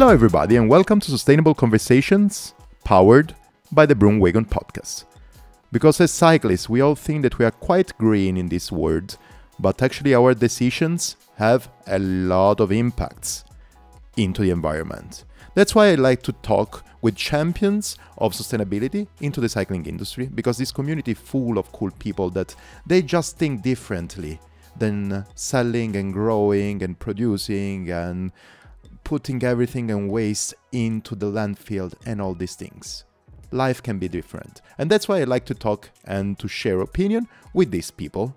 [0.00, 2.54] Hello, everybody, and welcome to Sustainable Conversations,
[2.84, 3.34] powered
[3.70, 5.04] by the Broomwagon podcast.
[5.72, 9.18] Because as cyclists, we all think that we are quite green in this world,
[9.58, 13.44] but actually, our decisions have a lot of impacts
[14.16, 15.24] into the environment.
[15.54, 20.56] That's why I like to talk with champions of sustainability into the cycling industry because
[20.56, 22.56] this community full of cool people that
[22.86, 24.40] they just think differently
[24.78, 28.32] than selling and growing and producing and
[29.10, 33.02] putting everything and waste into the landfill and all these things.
[33.50, 34.62] Life can be different.
[34.78, 38.36] And that's why I like to talk and to share opinion with these people.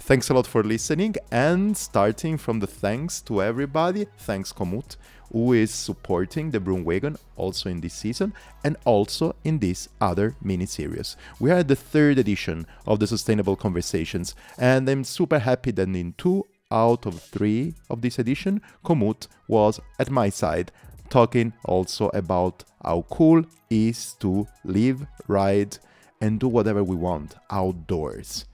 [0.00, 4.04] Thanks a lot for listening and starting from the thanks to everybody.
[4.18, 4.98] Thanks Komoot,
[5.32, 10.66] who is supporting the Broomwagon also in this season and also in this other mini
[10.66, 11.16] series.
[11.38, 15.88] We are at the third edition of the Sustainable Conversations, and I'm super happy that
[15.88, 20.72] in two out of three of this edition, Komoot was at my side,
[21.08, 25.78] talking also about how cool is to live, ride,
[26.20, 28.44] and do whatever we want outdoors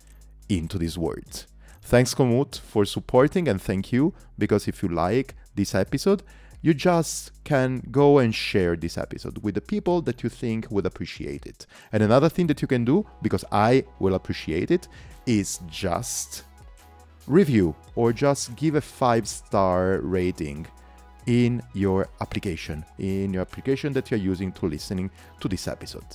[0.48, 1.46] into this world.
[1.82, 6.22] Thanks, Komoot, for supporting, and thank you because if you like this episode,
[6.62, 10.86] you just can go and share this episode with the people that you think would
[10.86, 11.66] appreciate it.
[11.92, 14.88] And another thing that you can do, because I will appreciate it,
[15.26, 16.42] is just
[17.26, 20.66] review or just give a five star rating
[21.26, 25.10] in your application, in your application that you're using to listening
[25.40, 26.06] to this episode.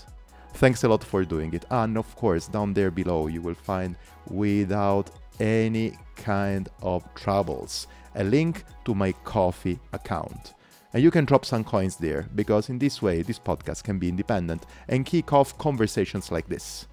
[0.53, 1.65] Thanks a lot for doing it.
[1.69, 3.95] And of course, down there below, you will find
[4.27, 10.53] without any kind of troubles a link to my Ko-fi account.
[10.93, 14.09] And you can drop some coins there because in this way, this podcast can be
[14.09, 16.87] independent and kick off conversations like this.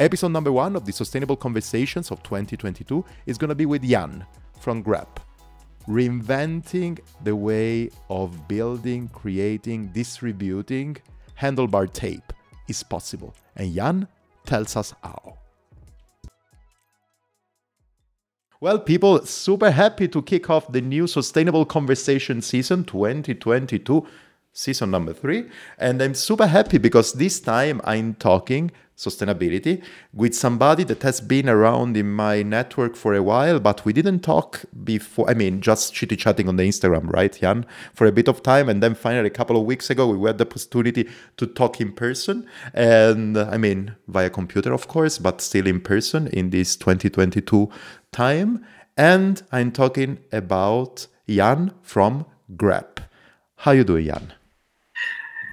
[0.00, 4.24] Episode number one of the Sustainable Conversations of 2022 is going to be with Jan
[4.58, 5.18] from Grepp,
[5.86, 10.96] reinventing the way of building, creating, distributing
[11.38, 12.32] handlebar tape
[12.66, 13.34] is possible.
[13.56, 14.08] And Jan
[14.46, 15.36] tells us how.
[18.58, 24.06] Well, people, super happy to kick off the new Sustainable Conversation season 2022,
[24.54, 25.50] season number three.
[25.76, 31.48] And I'm super happy because this time I'm talking sustainability with somebody that has been
[31.48, 35.28] around in my network for a while, but we didn't talk before.
[35.30, 38.68] I mean, just chitty chatting on the Instagram, right, Jan, for a bit of time.
[38.68, 41.08] And then finally, a couple of weeks ago, we had the opportunity
[41.38, 42.46] to talk in person.
[42.74, 47.70] And I mean, via computer, of course, but still in person in this 2022
[48.12, 48.64] time.
[48.96, 52.98] And I'm talking about Jan from Grepp.
[53.56, 54.34] How you doing, Jan?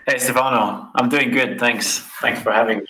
[0.06, 0.90] Hey, Stefano.
[0.96, 1.59] I'm doing good.
[1.59, 2.00] Thanks.
[2.22, 2.86] Thanks for having me.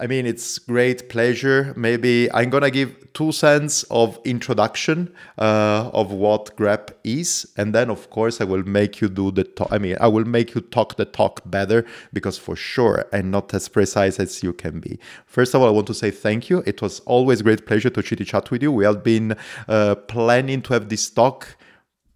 [0.00, 1.74] I mean, it's great pleasure.
[1.76, 7.90] Maybe I'm gonna give two cents of introduction uh, of what Grepp is, and then
[7.90, 9.72] of course I will make you do the talk.
[9.72, 13.52] I mean, I will make you talk the talk better because for sure I'm not
[13.54, 15.00] as precise as you can be.
[15.26, 16.62] First of all, I want to say thank you.
[16.64, 18.70] It was always great pleasure to chitty chat with you.
[18.70, 19.36] We have been
[19.66, 21.56] uh, planning to have this talk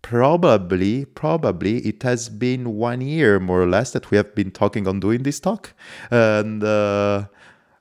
[0.03, 4.88] probably probably it has been one year more or less that we have been talking
[4.88, 5.72] on doing this talk
[6.10, 7.25] and uh,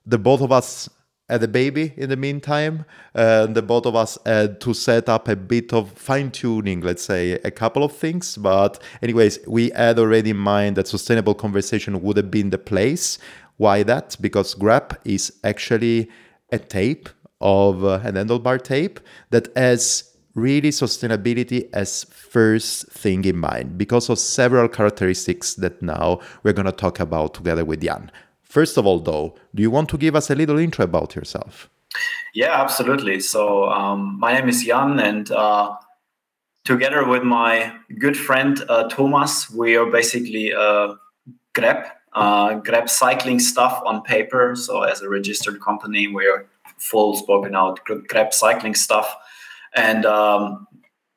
[0.06, 0.90] the both of us
[1.30, 5.30] had a baby in the meantime and the both of us had to set up
[5.30, 8.38] a bit of fine tuning let's say a couple of things.
[8.38, 13.18] But anyways we had already in mind that sustainable conversation would have been the place.
[13.58, 14.18] Why that?
[14.20, 16.10] Because grepp is actually
[16.52, 17.08] a tape
[17.40, 24.10] of uh, an handlebar tape that has really sustainability as first thing in mind because
[24.10, 28.10] of several characteristics that now we're going to talk about together with jan
[28.52, 31.70] First of all, though, do you want to give us a little intro about yourself?
[32.34, 33.22] Yeah, absolutely.
[33.22, 35.78] So, um, my name is Jan, and uh,
[36.66, 40.96] together with my good friend uh, Thomas, we are basically uh,
[41.54, 44.54] Grepp, uh, Grepp cycling stuff on paper.
[44.58, 46.46] So, as a registered company, we are
[46.78, 49.16] full spoken out Grepp cycling stuff.
[49.78, 50.68] And um,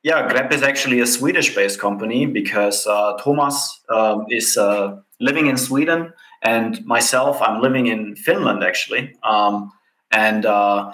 [0.04, 5.48] yeah, Grepp is actually a Swedish based company because uh, Thomas um, is uh, living
[5.48, 6.12] in Sweden
[6.44, 9.14] and myself, I'm living in Finland actually.
[9.22, 9.72] Um,
[10.12, 10.92] and uh,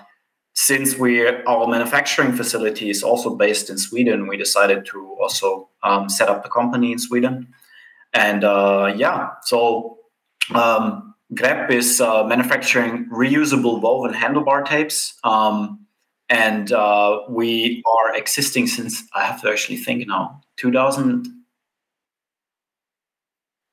[0.55, 6.09] since we our manufacturing facility is also based in Sweden, we decided to also um,
[6.09, 7.53] set up the company in Sweden.
[8.13, 9.99] And uh, yeah, so
[10.55, 15.15] um, Grepp is uh, manufacturing reusable woven handlebar tapes.
[15.25, 15.87] Um,
[16.29, 21.40] and uh, we are existing since I have to actually think now 2000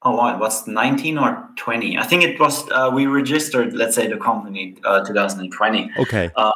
[0.07, 4.07] oh what was 19 or 20 i think it was uh, we registered let's say
[4.07, 6.51] the company uh, 2020 okay uh,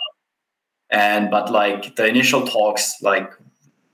[0.89, 3.31] and but like the initial talks like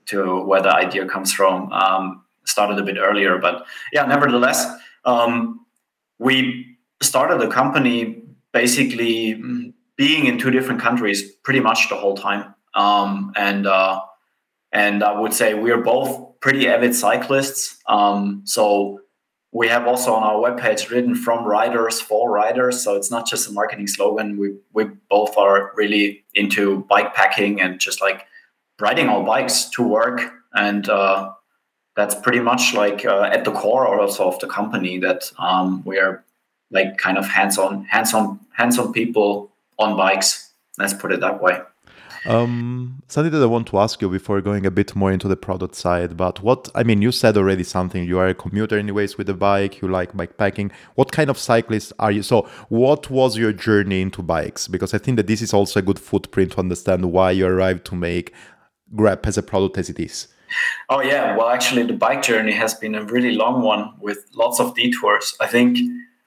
[0.06, 3.38] to where the idea comes from um, started a bit earlier.
[3.38, 4.66] But yeah, nevertheless,
[5.04, 5.64] um,
[6.18, 8.22] we started the company
[8.52, 12.54] basically mm, being in two different countries pretty much the whole time.
[12.74, 14.00] Um, and uh,
[14.72, 17.78] and I would say we're both pretty avid cyclists.
[17.86, 19.00] Um, so
[19.52, 22.82] we have also on our webpage written from riders for riders.
[22.82, 24.36] So it's not just a marketing slogan.
[24.36, 28.26] We we both are really into bike packing and just like
[28.80, 30.32] riding our bikes to work.
[30.52, 31.32] And uh,
[31.96, 35.98] that's pretty much like uh, at the core also of the company that um, we
[35.98, 36.24] are
[36.70, 40.52] like kind of hands-on, hands-on, hands-on people on bikes.
[40.78, 41.60] Let's put it that way.
[42.26, 45.36] Um, something that I want to ask you before going a bit more into the
[45.36, 48.04] product side, but what I mean, you said already something.
[48.04, 49.80] You are a commuter, anyways, with a bike.
[49.80, 50.70] You like bike packing.
[50.94, 52.22] What kind of cyclist are you?
[52.22, 54.68] So, what was your journey into bikes?
[54.68, 57.84] Because I think that this is also a good footprint to understand why you arrived
[57.86, 58.32] to make
[58.94, 60.28] Grepp as a product as it is.
[60.88, 64.60] Oh yeah, well, actually, the bike journey has been a really long one with lots
[64.60, 65.36] of detours.
[65.40, 65.78] I think.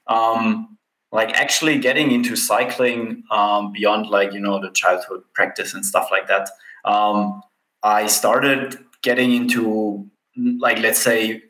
[0.06, 0.78] Um,
[1.12, 6.08] like actually getting into cycling um, beyond like you know the childhood practice and stuff
[6.10, 6.48] like that
[6.84, 7.42] um,
[7.82, 11.42] i started getting into like let's say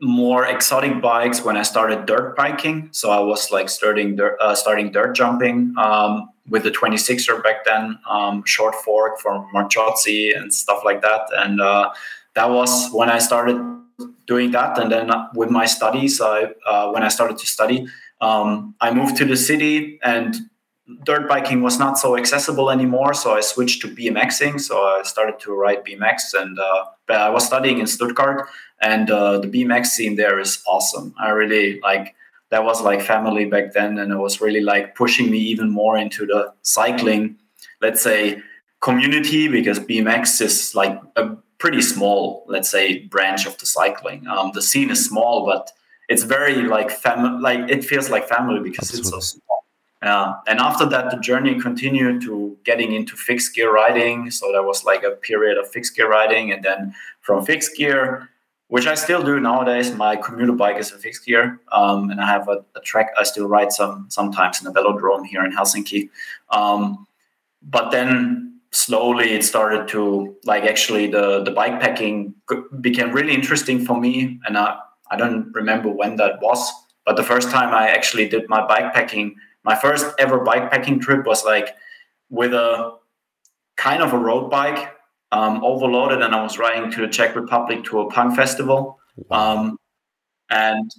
[0.00, 2.88] more exotic bikes when i started dirt biking.
[2.92, 7.64] So i was like starting dirt, uh, starting dirt jumping um, with the 26er back
[7.64, 11.22] then um, short fork from Marzocchi and stuff like that.
[11.32, 11.92] And uh,
[12.34, 13.58] that was when i started
[14.26, 14.78] doing that.
[14.78, 17.86] And then with my studies i uh, when i started to study
[18.20, 20.34] um, I moved to the city and
[21.04, 23.12] dirt biking was not so accessible anymore.
[23.14, 24.60] So I switched to BMXing.
[24.60, 28.48] So I started to ride BMX and uh, I was studying in Stuttgart
[28.80, 31.14] and uh, the BMX scene there is awesome.
[31.18, 32.14] I really like
[32.50, 35.98] that was like family back then and it was really like pushing me even more
[35.98, 37.36] into the cycling,
[37.82, 38.40] let's say
[38.80, 44.26] community because BMX is like a pretty small, let's say branch of the cycling.
[44.28, 45.72] Um, the scene is small, but
[46.08, 49.18] it's very like family like it feels like family because Absolutely.
[49.18, 49.64] it's so small.
[50.02, 54.30] Uh, and after that the journey continued to getting into fixed gear riding.
[54.30, 58.28] So there was like a period of fixed gear riding and then from fixed gear
[58.68, 59.94] which i still do nowadays.
[59.94, 63.10] My commuter bike is a fixed gear um, and i have a, a, track.
[63.16, 66.10] I still ride some sometimes in a velodrome here in helsinki.
[66.50, 67.06] Um,
[67.62, 72.34] but then slowly it started to like actually the the bike packing
[72.80, 74.40] became really interesting for me.
[74.46, 74.78] And i
[75.10, 76.72] I don't remember when that was,
[77.04, 81.00] but the first time I actually did my bike packing, my first ever bike packing
[81.00, 81.76] trip was like
[82.30, 82.96] with a
[83.76, 84.92] kind of a road bike,
[85.32, 88.98] um, overloaded, and I was riding to the Czech Republic to a punk festival.
[89.30, 89.78] Um,
[90.50, 90.90] and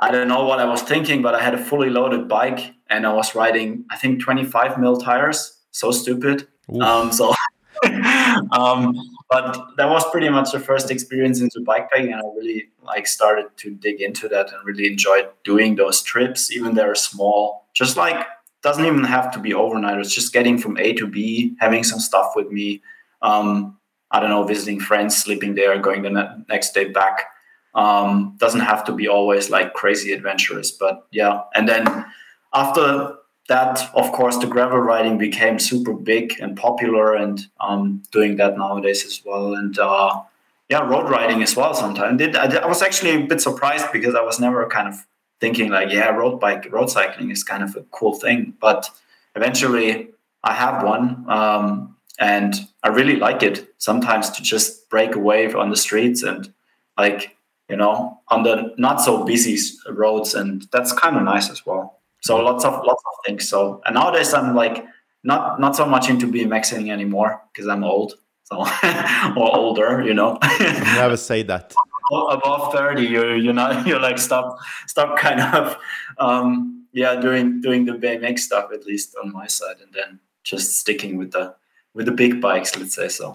[0.00, 3.06] I don't know what I was thinking, but I had a fully loaded bike and
[3.06, 5.58] I was riding, I think, 25 mil tires.
[5.72, 6.46] So stupid.
[6.80, 7.34] Um, so
[8.52, 8.94] um,
[9.30, 13.46] but that was pretty much the first experience into bikepacking, and I really like started
[13.58, 17.66] to dig into that and really enjoyed doing those trips, even they're small.
[17.74, 18.26] Just like
[18.62, 19.98] doesn't even have to be overnight.
[19.98, 22.82] It's just getting from A to B, having some stuff with me.
[23.22, 23.76] Um,
[24.10, 27.26] I don't know, visiting friends, sleeping there, going the ne- next day back.
[27.74, 31.42] Um, doesn't have to be always like crazy adventurous, but yeah.
[31.54, 32.06] And then
[32.54, 33.14] after
[33.48, 38.56] that, of course, the gravel riding became super big and popular, and um, doing that
[38.56, 39.54] nowadays as well.
[39.54, 40.20] And uh,
[40.68, 41.74] yeah, road riding as well.
[41.74, 45.06] Sometimes I, I, was actually a bit surprised because I was never kind of
[45.40, 48.54] thinking like, yeah, road bike, road cycling is kind of a cool thing.
[48.60, 48.90] But
[49.34, 50.10] eventually,
[50.44, 53.72] I have one, um, and I really like it.
[53.78, 56.52] Sometimes to just break away on the streets and
[56.98, 57.36] like
[57.70, 59.56] you know on the not so busy
[59.88, 61.87] roads, and that's kind of nice as well.
[62.20, 63.48] So lots of lots of things.
[63.48, 64.84] So and nowadays I'm like
[65.24, 68.14] not not so much into BMXing anymore because I'm old.
[68.44, 68.60] So
[69.36, 70.38] or older, you know.
[70.60, 71.74] Never say that.
[72.10, 75.76] Above thirty, you you know you're like stop stop kind of
[76.18, 80.78] um, yeah doing doing the BMX stuff at least on my side, and then just
[80.78, 81.54] sticking with the
[81.94, 82.76] with the big bikes.
[82.76, 83.34] Let's say so.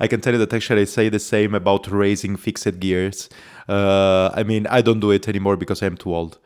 [0.00, 3.28] I can tell you that actually I say the same about raising fixed gears.
[3.68, 6.38] Uh, I mean, I don't do it anymore because I'm too old.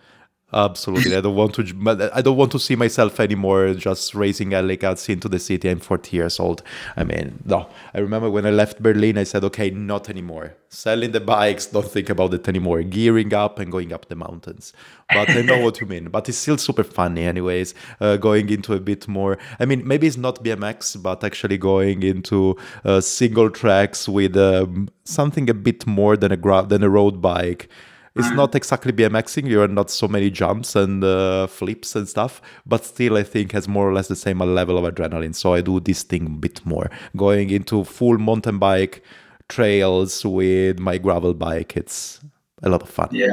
[0.52, 2.10] Absolutely, I don't want to.
[2.12, 5.68] I don't want to see myself anymore just racing Alley Cats into the city.
[5.68, 6.64] I'm 40 years old.
[6.96, 7.68] I mean, no.
[7.94, 10.54] I remember when I left Berlin, I said, "Okay, not anymore.
[10.68, 11.66] Selling the bikes.
[11.66, 12.82] Don't think about it anymore.
[12.82, 14.72] Gearing up and going up the mountains."
[15.12, 16.08] But I know what you mean.
[16.08, 17.74] But it's still super funny, anyways.
[18.00, 19.38] Uh, going into a bit more.
[19.60, 24.88] I mean, maybe it's not BMX, but actually going into uh, single tracks with um,
[25.04, 27.68] something a bit more than a gra- than a road bike
[28.16, 29.48] it's not exactly BMXing.
[29.48, 33.52] You are not so many jumps and uh, flips and stuff, but still, I think
[33.52, 35.34] has more or less the same level of adrenaline.
[35.34, 39.02] So I do this thing a bit more, going into full mountain bike
[39.48, 41.76] trails with my gravel bike.
[41.76, 42.20] It's
[42.62, 43.08] a lot of fun.
[43.12, 43.28] Yeah,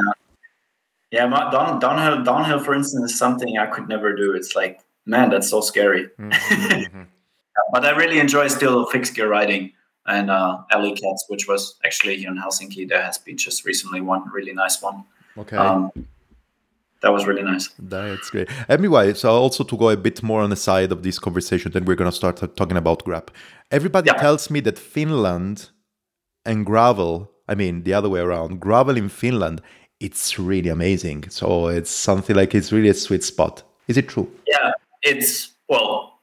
[1.12, 1.26] yeah.
[1.28, 4.34] My, down, downhill, downhill, for instance, is something I could never do.
[4.34, 6.10] It's like, man, that's so scary.
[6.20, 7.04] Mm-hmm.
[7.72, 9.72] but I really enjoy still fixed gear riding
[10.08, 12.88] and uh, Alley Cats, which was actually here in Helsinki.
[12.88, 15.04] There has been just recently one really nice one.
[15.38, 15.58] Okay.
[15.58, 15.92] Um,
[17.02, 17.70] that was really nice.
[17.78, 18.50] That's great.
[18.68, 21.86] Anyway, so also to go a bit more on the side of this conversation, then
[21.86, 23.30] we're going to start talking about grepp.
[23.70, 24.20] Everybody yeah.
[24.20, 25.70] tells me that Finland
[26.44, 29.62] and gravel, I mean, the other way around, gravel in Finland,
[30.00, 31.30] it's really amazing.
[31.30, 33.64] So it's something like it's really a sweet spot.
[33.88, 34.32] Is it true?
[34.48, 34.72] Yeah,
[35.04, 36.17] it's, well,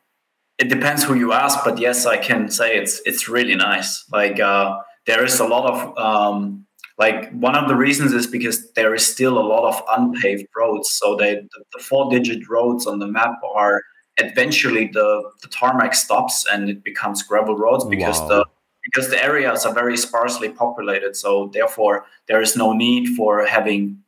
[0.59, 4.05] it depends who you ask, but yes, I can say it's it's really nice.
[4.13, 6.65] Like uh, there is a lot of um,
[6.99, 10.91] like one of the reasons is because there is still a lot of unpaved roads
[10.91, 13.83] so they the, the four digit roads on the map are
[14.19, 18.29] eventually the, the tarmac stops and it becomes gravel roads because wow.
[18.29, 18.47] the
[18.85, 23.99] because the areas are very sparsely populated so therefore there is no need for having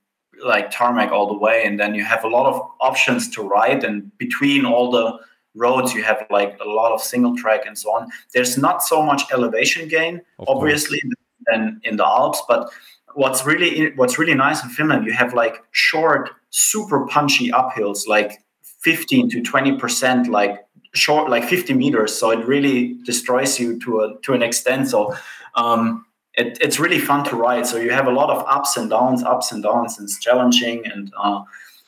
[0.44, 3.82] like tarmac all the way and then you have a lot of options to ride
[3.82, 5.18] and between all the
[5.56, 9.02] roads you have like a lot of single track and so on there's not so
[9.02, 12.42] much elevation gain of obviously course than in the Alps.
[12.48, 12.70] But
[13.14, 18.42] what's really what's really nice in Finland, you have like short, super punchy uphills, like
[18.80, 22.14] 15 to 20 percent, like short, like 50 meters.
[22.14, 24.88] So it really destroys you to a to an extent.
[24.88, 25.14] So
[25.54, 27.66] um, it, it's really fun to ride.
[27.66, 30.86] So you have a lot of ups and downs, ups and downs, and it's challenging.
[30.86, 31.42] And uh,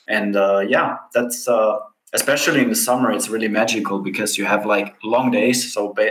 [0.06, 1.78] and uh, yeah, that's uh,
[2.12, 5.72] especially in the summer, it's really magical because you have like long days.
[5.72, 6.04] So uh,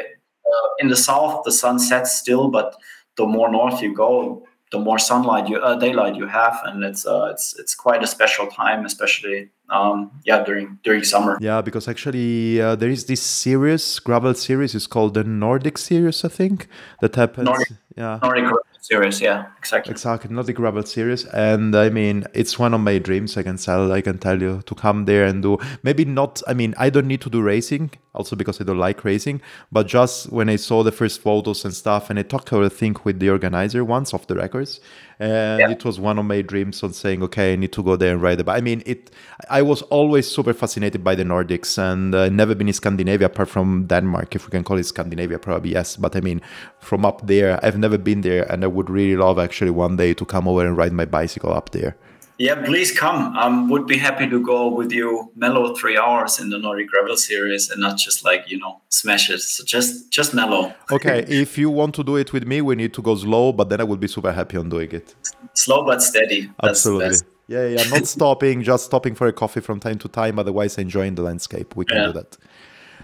[0.79, 2.75] in the south, the sun sets still, but
[3.15, 7.05] the more north you go, the more sunlight you uh, daylight you have, and it's
[7.05, 11.37] uh, it's it's quite a special time, especially um, yeah during during summer.
[11.39, 14.75] Yeah, because actually uh, there is this series gravel series.
[14.75, 16.67] It's called the Nordic series, I think,
[17.01, 17.45] that happens.
[17.45, 18.51] Nordic, yeah, Nordic
[18.87, 19.91] series yeah exactly.
[19.91, 21.25] Exactly not the gravel series.
[21.25, 24.61] And i mean it's one of my dreams i can tell i can tell you
[24.65, 27.91] to come there and do maybe not i mean i don't need to do racing
[28.17, 31.73] also because i don't like racing but just when i saw the first photos and
[31.73, 34.79] stuff and i talked about a thing with the organizer once of the records
[35.19, 35.69] and yeah.
[35.69, 38.21] it was one of my dreams on saying okay i need to go there and
[38.21, 39.11] ride it i mean it
[39.49, 43.49] i was always super fascinated by the nordics and uh, never been in scandinavia apart
[43.49, 45.95] from denmark if we can call it scandinavia probably yes.
[45.95, 46.41] But i mean
[46.79, 50.13] from up there i've never been there and i would really love actually one day
[50.13, 51.95] to come over and ride my bicycle up there
[52.37, 53.35] yeah, please come.
[53.35, 57.17] Um, would be happy to go with you mellow three hours in the Nordic Gravel
[57.17, 59.39] series and not just like you know smash it.
[59.39, 60.73] So just just mellow.
[60.91, 63.69] okay, if you want to do it with me, we need to go slow, but
[63.69, 65.15] then I would be super happy on doing it.
[65.53, 66.51] Slow but steady.
[66.61, 67.17] That's Absolutely.
[67.47, 70.37] Yeah, yeah, not stopping, just stopping for a coffee from time to time.
[70.37, 71.75] Otherwise, enjoying the landscape.
[71.75, 72.05] We can yeah.
[72.07, 72.37] do that.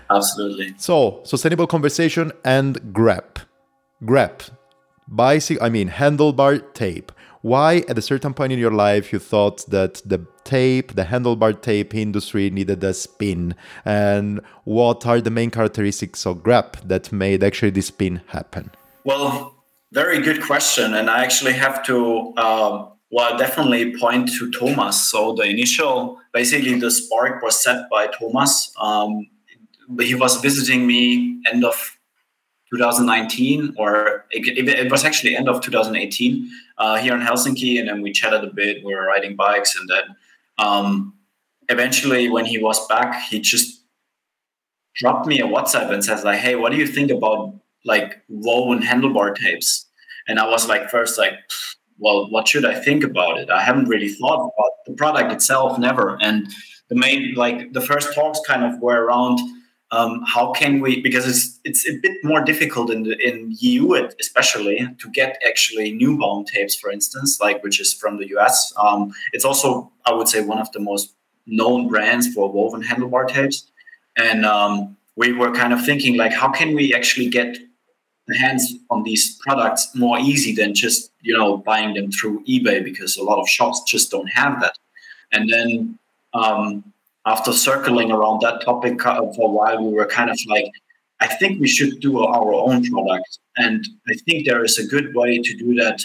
[0.09, 0.75] Absolutely.
[0.77, 3.37] So, sustainable conversation and grepp.
[4.03, 4.49] Grepp.
[5.07, 7.11] Bicycle, I mean, handlebar tape
[7.43, 11.61] why at a certain point in your life you thought that the tape, the handlebar
[11.61, 13.53] tape industry needed a spin,
[13.85, 18.71] and what are the main characteristics of Grepp that made actually this spin happen?
[19.03, 22.33] Well, very good question, and I actually have to.
[22.37, 25.11] Uh, well, definitely point to Thomas.
[25.11, 28.73] So the initial, basically, the spark was set by Thomas.
[28.79, 29.27] Um,
[29.99, 31.97] he was visiting me end of
[32.73, 38.01] 2019, or it, it, was actually end of 2018 uh, here in Helsinki, and then
[38.01, 38.83] we chatted a bit.
[38.83, 40.15] We were riding bikes, and then
[40.57, 41.13] um,
[41.69, 43.83] eventually, when he was back, he just
[44.95, 48.81] dropped me a WhatsApp and says like, "Hey, what do you think about like woven
[48.81, 49.85] handlebar tapes?"
[50.27, 51.33] And I was like, first like,
[51.97, 53.49] well, what should I think about it?
[53.49, 56.17] I haven't really thought about the product itself, never.
[56.21, 56.51] And
[56.89, 59.39] the main like the first talks kind of were around
[59.95, 63.93] um, how can we because it's it's a bit more difficult in the, in EU
[64.19, 69.13] especially to get actually Newbaum tapes for instance like which is from the US um,
[69.33, 71.13] it's also I would say one of the most
[71.45, 73.69] known brands for woven handlebar tapes.
[74.17, 77.57] And um, we were kind of thinking like how can we actually get
[78.27, 82.81] the hands on these products more easy than just you know buying them through eBay
[82.83, 84.77] because a lot of shops just don't have that.
[85.31, 85.99] And then
[86.33, 86.92] um,
[87.25, 90.69] after circling around that topic for a while, we were kind of like,
[91.21, 93.39] I think we should do our own product.
[93.55, 96.01] And I think there is a good way to do that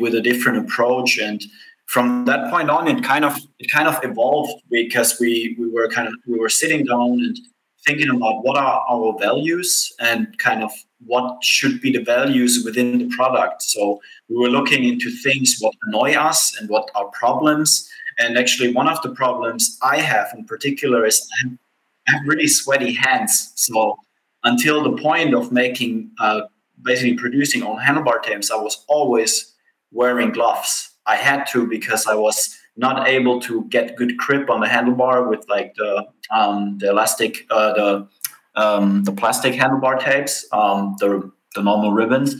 [0.00, 1.18] with a different approach.
[1.18, 1.42] And
[1.86, 5.88] from that point on, it kind of it kind of evolved because we we were
[5.88, 7.38] kind of we were sitting down and
[7.86, 10.70] thinking about what are our values and kind of
[11.06, 13.62] what should be the values within the product.
[13.62, 18.72] So we were looking into things what annoy us and what are problems and actually,
[18.72, 23.52] one of the problems I have in particular is I have really sweaty hands.
[23.56, 23.96] So
[24.44, 26.42] until the point of making uh,
[26.82, 29.54] basically producing on handlebar tapes, I was always
[29.92, 30.90] wearing gloves.
[31.06, 35.28] I had to because I was not able to get good grip on the handlebar
[35.28, 38.08] with like the um, the elastic uh, the
[38.54, 42.36] um, the plastic handlebar tapes, um, the the normal ribbons,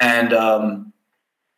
[0.00, 0.92] and um,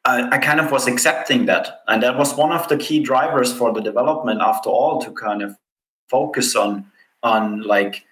[0.06, 3.52] I, I, kind of was accepting that, and that was one of the key drivers
[3.52, 4.40] for the development.
[4.40, 5.56] After all, to kind of
[6.08, 6.86] focus on
[7.22, 8.04] on like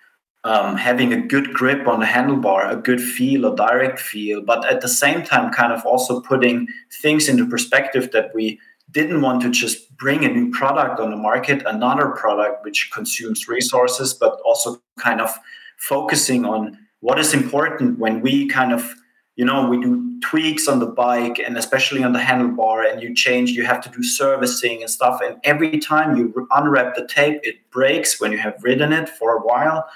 [0.42, 4.66] um, having a good grip on the handlebar, a good feel, a direct feel, but
[4.66, 6.66] at the same time, kind of also putting
[7.00, 8.60] things into perspective that we
[8.90, 13.48] didn't want to just bring a new product on the market, another product which consumes
[13.48, 15.30] resources, but also kind of
[15.78, 18.94] focusing on what is important when we kind of
[19.36, 23.14] you know we do tweaks on the bike and especially on the handlebar and you
[23.14, 25.20] change you have to do servicing and stuff.
[25.22, 29.36] And every time you unwrap the tape it breaks when you have ridden it for
[29.36, 29.86] a while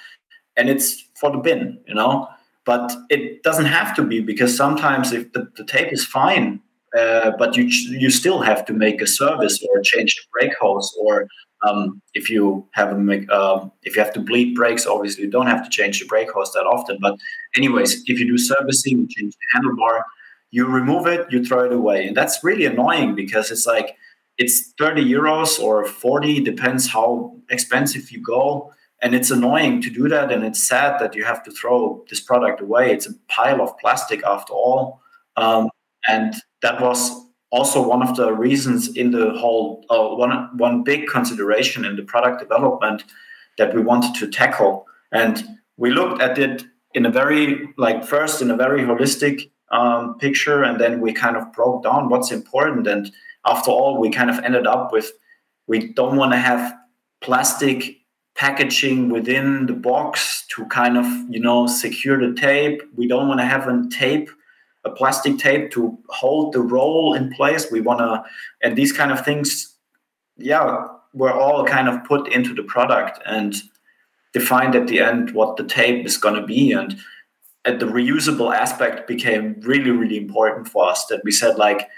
[0.56, 2.28] and it's for the bin you know?
[2.64, 6.60] But it doesn't have to be because sometimes if the, the tape is fine
[6.96, 10.94] uh, but you you still have to make a service or change the brake hose
[11.00, 11.26] or
[11.66, 15.46] um, if you have a um, if you have to bleed brakes obviously you don't
[15.46, 17.16] have to change the brake hose that often but
[17.56, 20.02] anyways if you do servicing you change the handlebar
[20.50, 23.96] you remove it you throw it away and that's really annoying because it's like
[24.38, 30.08] it's 30 euros or 40 depends how expensive you go and it's annoying to do
[30.08, 32.92] that and it's sad that you have to throw this product away.
[32.92, 35.00] It's a pile of plastic after all.
[35.36, 35.70] Um,
[36.08, 37.10] and that was
[37.50, 42.02] also one of the reasons in the whole uh, one one big consideration in the
[42.02, 43.04] product development
[43.56, 44.86] that we wanted to tackle.
[45.12, 45.42] And
[45.76, 46.64] we looked at it
[46.94, 51.36] in a very like first in a very holistic um, picture and then we kind
[51.36, 52.86] of broke down what's important.
[52.86, 53.10] And
[53.46, 55.12] after all we kind of ended up with
[55.66, 56.74] we don't want to have
[57.20, 57.96] plastic
[58.34, 62.82] packaging within the box to kind of you know secure the tape.
[62.94, 64.30] We don't want to have a tape
[64.88, 67.70] a plastic tape to hold the roll in place.
[67.70, 68.24] We want to,
[68.62, 69.74] and these kind of things,
[70.36, 73.54] yeah, were all kind of put into the product and
[74.32, 76.72] defined at the end what the tape is going to be.
[76.72, 76.98] And
[77.64, 81.88] at the reusable aspect became really, really important for us that we said, like,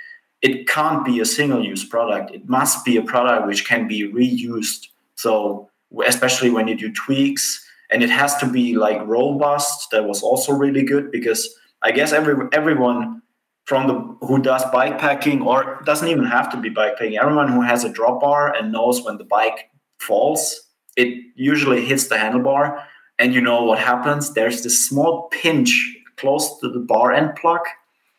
[0.42, 2.34] it can't be a single use product.
[2.34, 4.86] It must be a product which can be reused.
[5.16, 5.68] So,
[6.06, 9.90] especially when you do tweaks, and it has to be like robust.
[9.90, 11.48] That was also really good because
[11.82, 13.22] I guess every everyone
[13.64, 17.18] from the who does bike packing or doesn't even have to be bike packing.
[17.18, 22.08] Everyone who has a drop bar and knows when the bike falls, it usually hits
[22.08, 22.82] the handlebar,
[23.18, 24.34] and you know what happens.
[24.34, 27.60] There's this small pinch close to the bar end plug,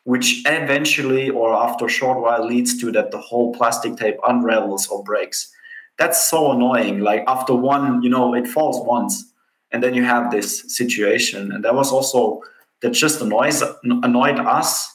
[0.04, 4.88] which eventually or after a short while leads to that the whole plastic tape unravels
[4.88, 5.52] or breaks.
[5.98, 7.00] That's so annoying.
[7.00, 9.32] Like after one, you know, it falls once,
[9.70, 11.52] and then you have this situation.
[11.52, 12.40] And that was also
[12.82, 14.94] that just annoys annoyed us.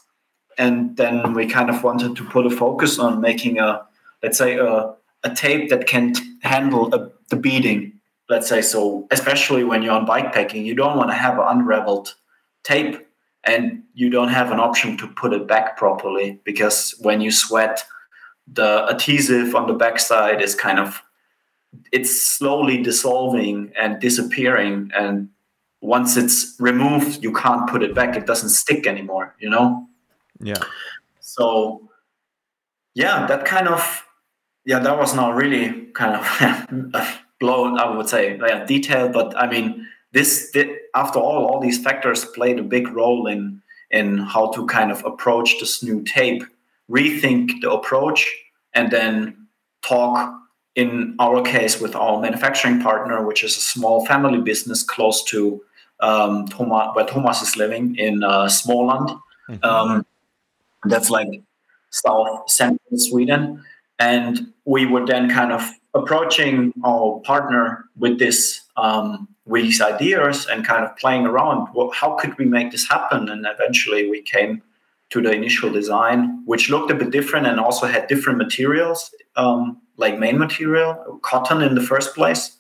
[0.58, 3.86] And then we kind of wanted to put a focus on making a
[4.22, 7.94] let's say a, a tape that can handle a, the beating
[8.30, 9.08] let's say so.
[9.10, 12.16] Especially when you're on bike packing you don't want to have an unraveled
[12.64, 13.08] tape
[13.44, 17.84] and you don't have an option to put it back properly because when you sweat
[18.52, 21.02] the adhesive on the backside is kind of
[21.92, 25.30] it's slowly dissolving and disappearing and
[25.82, 28.16] once it's removed, you can't put it back.
[28.16, 29.88] It doesn't stick anymore, you know?
[30.40, 30.62] Yeah.
[31.20, 31.90] So,
[32.94, 34.06] yeah, that kind of,
[34.66, 37.08] yeah, that was not really kind of a
[37.40, 39.10] blow, I would say, yeah, detail.
[39.10, 43.62] But I mean, this, did, after all, all these factors played a big role in
[43.90, 46.44] in how to kind of approach this new tape,
[46.90, 48.30] rethink the approach,
[48.74, 49.48] and then
[49.82, 50.34] talk
[50.78, 55.60] in our case with our manufacturing partner, which is a small family business close to
[56.02, 59.20] um, Thomas, where Thomas is living in uh, Småland.
[59.50, 59.66] Mm-hmm.
[59.66, 60.06] Um,
[60.84, 61.42] that's like
[61.90, 63.64] south central Sweden.
[63.98, 70.46] And we were then kind of approaching our partner with this um, with these ideas
[70.46, 71.70] and kind of playing around.
[71.74, 73.30] Well, how could we make this happen?
[73.30, 74.62] And eventually we came
[75.10, 79.82] to the initial design, which looked a bit different and also had different materials, um,
[79.96, 82.58] like main material, cotton in the first place.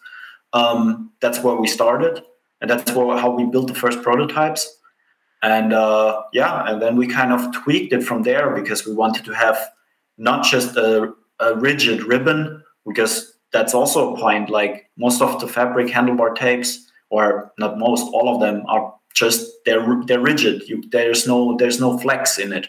[0.53, 2.23] Um, that's where we started
[2.62, 4.77] and that's where, how we built the first prototypes
[5.43, 9.23] and uh, yeah and then we kind of tweaked it from there because we wanted
[9.25, 9.57] to have
[10.17, 15.47] not just a, a, rigid ribbon because that's also a point like most of the
[15.47, 20.67] fabric handlebar tapes or not most all of them are just they're they're rigid.
[20.69, 22.67] You, there's no there's no flex in it.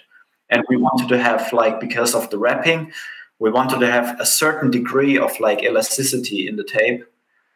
[0.50, 2.92] And we wanted to have like because of the wrapping
[3.38, 7.04] we wanted to have a certain degree of like elasticity in the tape.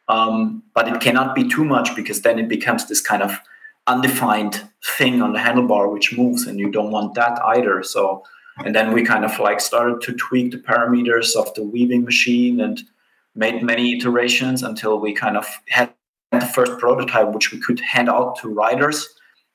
[0.09, 3.39] Um, but it cannot be too much because then it becomes this kind of
[3.87, 7.83] undefined thing on the handlebar which moves, and you don't want that either.
[7.83, 8.23] So,
[8.65, 12.61] and then we kind of like started to tweak the parameters of the weaving machine
[12.61, 12.83] and
[13.35, 15.93] made many iterations until we kind of had
[16.41, 19.09] the first prototype which we could hand out to riders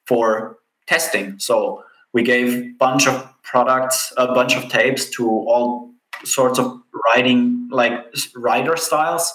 [0.05, 1.39] for testing.
[1.39, 5.91] So we gave a bunch of products, a bunch of tapes to all
[6.23, 6.81] sorts of
[7.13, 7.93] riding like
[8.35, 9.33] rider styles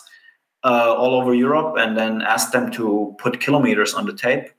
[0.65, 4.51] uh, all over Europe, and then asked them to put kilometers on the tape,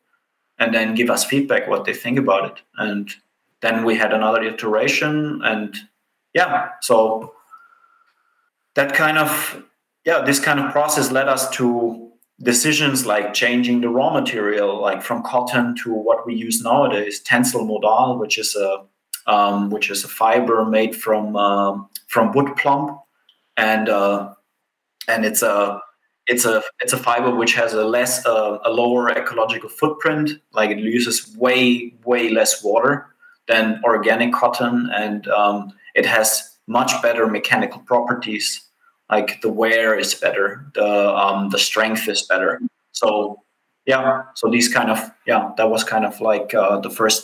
[0.60, 2.62] and then give us feedback what they think about it.
[2.78, 3.10] And
[3.62, 5.76] then we had another iteration, and
[6.34, 7.34] yeah, so
[8.76, 9.64] that kind of
[10.06, 12.03] yeah, this kind of process led us to
[12.44, 17.66] decisions like changing the raw material, like from cotton to what we use nowadays, Tencel
[17.66, 18.86] modal, which is a
[19.26, 23.00] um, which is a fiber made from um, from wood plump,
[23.58, 24.34] and uh,
[25.08, 25.82] and it's a
[26.28, 30.32] it's a it's a fiber which has a less uh, a lower ecological footprint.
[30.52, 33.08] Like it uses way way less water
[33.48, 38.70] than organic cotton, and um, it has much better mechanical properties
[39.16, 40.90] like the wear is better, the
[41.24, 42.52] um, the strength is better.
[42.92, 43.08] So
[43.86, 45.00] yeah, so these kind of
[45.32, 47.24] yeah, that was kind of like uh, the first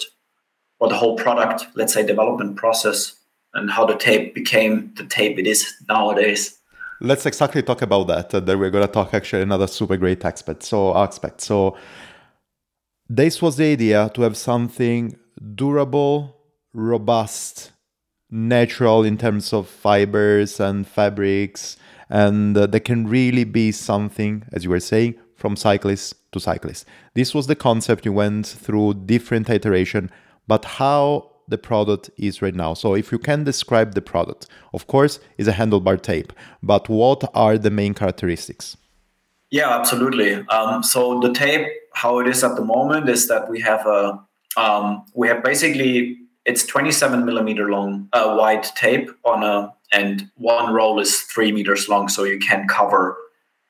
[0.79, 3.15] or the whole product, let's say, development process
[3.53, 6.41] and how the tape became the tape it is nowadays.
[7.01, 8.33] Let's exactly talk about that.
[8.33, 10.63] Uh, then we're to talk actually another super great aspect.
[10.63, 11.41] So aspect.
[11.41, 11.77] So
[13.07, 15.17] this was the idea to have something
[15.55, 16.35] durable,
[16.73, 17.71] robust,
[18.31, 21.77] natural in terms of fibers and fabrics
[22.09, 26.85] and uh, they can really be something as you were saying from cyclist to cyclist.
[27.13, 30.11] This was the concept you went through different iteration
[30.47, 32.75] but how the product is right now.
[32.75, 37.23] So if you can describe the product of course is a handlebar tape but what
[37.33, 38.77] are the main characteristics?
[39.49, 40.35] Yeah absolutely.
[40.49, 44.19] Um, so the tape how it is at the moment is that we have a
[44.57, 50.73] um, we have basically it's 27 millimeter long uh, wide tape on a and one
[50.73, 53.17] roll is three meters long so you can cover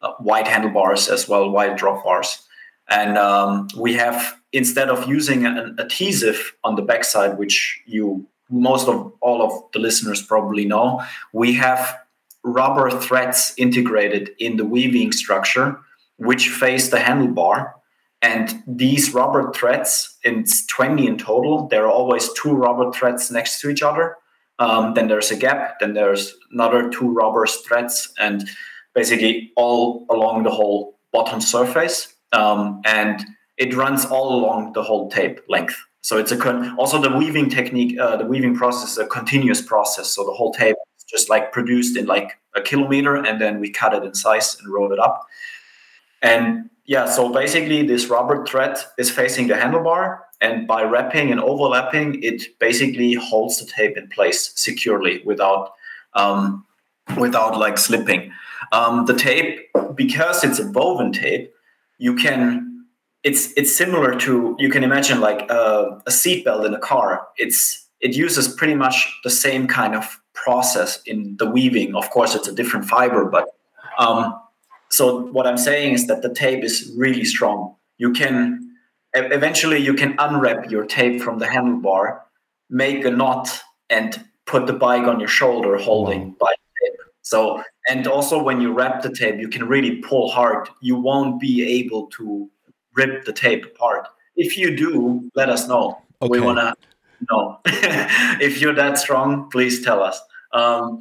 [0.01, 2.43] uh, wide handlebars as well wide drop bars.
[2.89, 8.87] And um, we have instead of using an adhesive on the backside which you most
[8.87, 11.03] of all of the listeners probably know
[11.33, 11.99] we have
[12.43, 15.79] rubber threads integrated in the weaving structure
[16.17, 17.73] which face the handlebar
[18.21, 21.67] and these rubber threads, it's 20 in total.
[21.67, 24.17] There are always two rubber threads next to each other.
[24.59, 28.49] Um, then there's a gap, then there's another two rubber threads, and
[28.93, 32.13] basically all along the whole bottom surface.
[32.33, 33.25] Um, and
[33.57, 35.77] it runs all along the whole tape length.
[36.01, 39.61] So it's a con- also the weaving technique, uh, the weaving process is a continuous
[39.61, 40.09] process.
[40.13, 43.69] So the whole tape is just like produced in like a kilometer, and then we
[43.69, 45.25] cut it in size and roll it up.
[46.21, 51.41] And yeah, so basically this rubber thread is facing the handlebar and by wrapping and
[51.41, 55.73] overlapping, it basically holds the tape in place securely without
[56.13, 56.65] um,
[57.17, 58.31] without like slipping.
[58.71, 61.51] Um, the tape, because it's a woven tape,
[61.97, 62.85] you can
[63.23, 67.27] it's it's similar to you can imagine like a, a seatbelt in a car.
[67.37, 71.95] It's it uses pretty much the same kind of process in the weaving.
[71.95, 73.49] Of course, it's a different fiber, but
[73.97, 74.39] um,
[74.91, 77.75] so what i'm saying is that the tape is really strong.
[77.97, 78.69] You can
[79.13, 82.19] eventually you can unwrap your tape from the handlebar
[82.69, 86.35] make a knot and put the bike on your shoulder holding wow.
[86.41, 86.99] bike tape.
[87.21, 90.69] So and also when you wrap the tape you can really pull hard.
[90.81, 92.49] You won't be able to
[92.95, 94.07] rip the tape apart.
[94.35, 96.01] If you do let us know.
[96.21, 96.29] Okay.
[96.29, 96.75] we want to
[97.29, 97.59] know.
[98.41, 100.21] If you're that strong please tell us.
[100.53, 100.99] Um,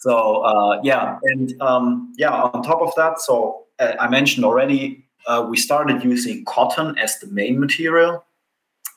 [0.00, 5.04] so uh, yeah, and um, yeah, on top of that, so uh, I mentioned already,
[5.26, 8.24] uh, we started using cotton as the main material,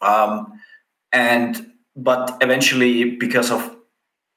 [0.02, 0.54] um,
[1.12, 3.76] and but eventually because of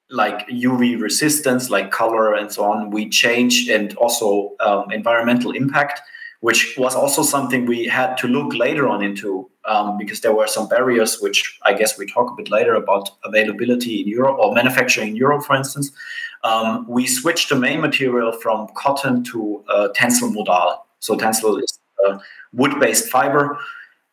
[0.09, 6.01] like UV resistance, like color and so on, we changed and also um, environmental impact,
[6.41, 10.47] which was also something we had to look later on into um, because there were
[10.47, 14.53] some barriers, which I guess we talk a bit later about availability in Europe or
[14.53, 15.91] manufacturing in Europe, for instance
[16.43, 20.85] um, we switched the main material from cotton to uh, tencel modal.
[20.99, 22.19] So Tencel is a
[22.53, 23.59] wood-based fiber,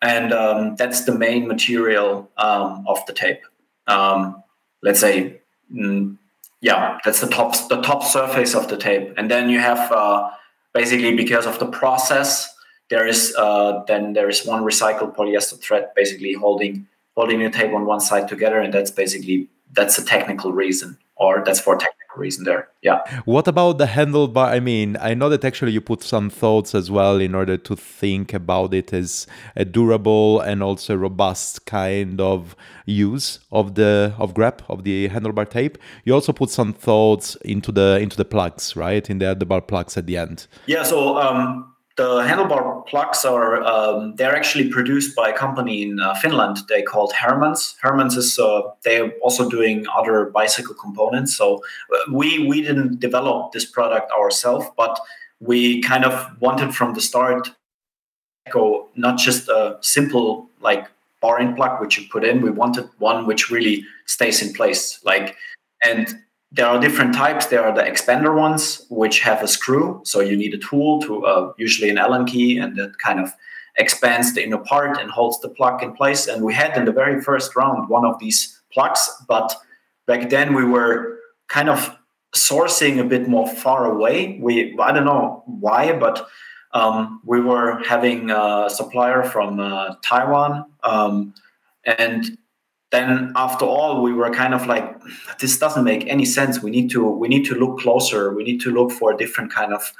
[0.02, 3.40] and um, that's the main material um, of the tape.
[3.86, 4.42] Um,
[4.82, 5.40] let's say,
[5.72, 6.16] mm,
[6.60, 10.30] yeah, that's the top the top surface of the tape, and then you have uh,
[10.72, 12.54] basically because of the process,
[12.90, 17.72] there is uh, then there is one recycled polyester thread basically holding holding the tape
[17.72, 22.16] on one side together, and that's basically that's a technical reason or that's for technical
[22.16, 22.68] reason there.
[22.82, 23.00] Yeah.
[23.24, 24.46] What about the handlebar?
[24.46, 27.76] I mean, I know that actually you put some thoughts as well in order to
[27.76, 34.34] think about it as a durable and also robust kind of use of the of
[34.34, 35.78] grepp of the handlebar tape.
[36.04, 39.08] You also put some thoughts into the into the plugs, right?
[39.08, 40.46] In the handlebar plugs at the end.
[40.66, 40.82] Yeah.
[40.82, 46.14] So um, the handlebar plugs are um, they're actually produced by a company in uh,
[46.14, 46.58] Finland.
[46.68, 47.76] They called Herrmans.
[47.82, 51.36] Herrmans is uh, they're also doing other bicycle components.
[51.36, 54.98] So uh, we we didn't develop this product ourselves, but
[55.40, 57.50] we kind of wanted from the start
[58.50, 60.86] go not just a simple like
[61.22, 62.42] bar end plug which you put in.
[62.42, 65.00] We wanted one which really stays in place.
[65.04, 65.36] Like
[65.84, 66.23] and
[66.54, 67.46] there are different types.
[67.46, 70.00] There are the expander ones, which have a screw.
[70.04, 73.32] So you need a tool to uh, usually an Allen key, and that kind of
[73.76, 76.28] expands the inner part and holds the plug in place.
[76.28, 79.56] And we had in the very first round one of these plugs, but
[80.06, 81.96] back then we were kind of
[82.36, 84.38] sourcing a bit more far away.
[84.40, 86.28] We I don't know why, but
[86.72, 91.34] um, we were having a supplier from uh, Taiwan, um,
[91.84, 92.38] and
[92.94, 94.86] then after all we were kind of like
[95.40, 96.62] this doesn't make any sense.
[96.62, 98.32] We need to we need to look closer.
[98.32, 99.92] We need to look for a different kind of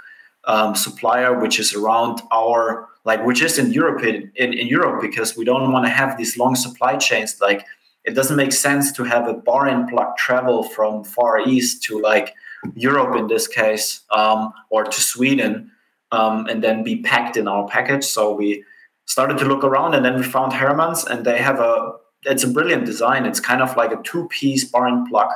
[0.47, 5.01] um, supplier which is around our like which is in europe in, in, in europe
[5.01, 7.41] because we don't want to have these long supply chains.
[7.41, 7.67] Like
[8.05, 12.01] it doesn't make sense to have a bar end plug travel from far east to
[12.01, 12.35] like
[12.75, 15.71] europe in this case um, or to sweden
[16.13, 18.05] um, and then be packed in our package.
[18.05, 18.65] So we
[19.07, 21.93] started to look around and then we found herrmans and they have a
[22.25, 23.27] it's a brilliant design.
[23.27, 25.31] It's kind of like a two-piece bar end plug,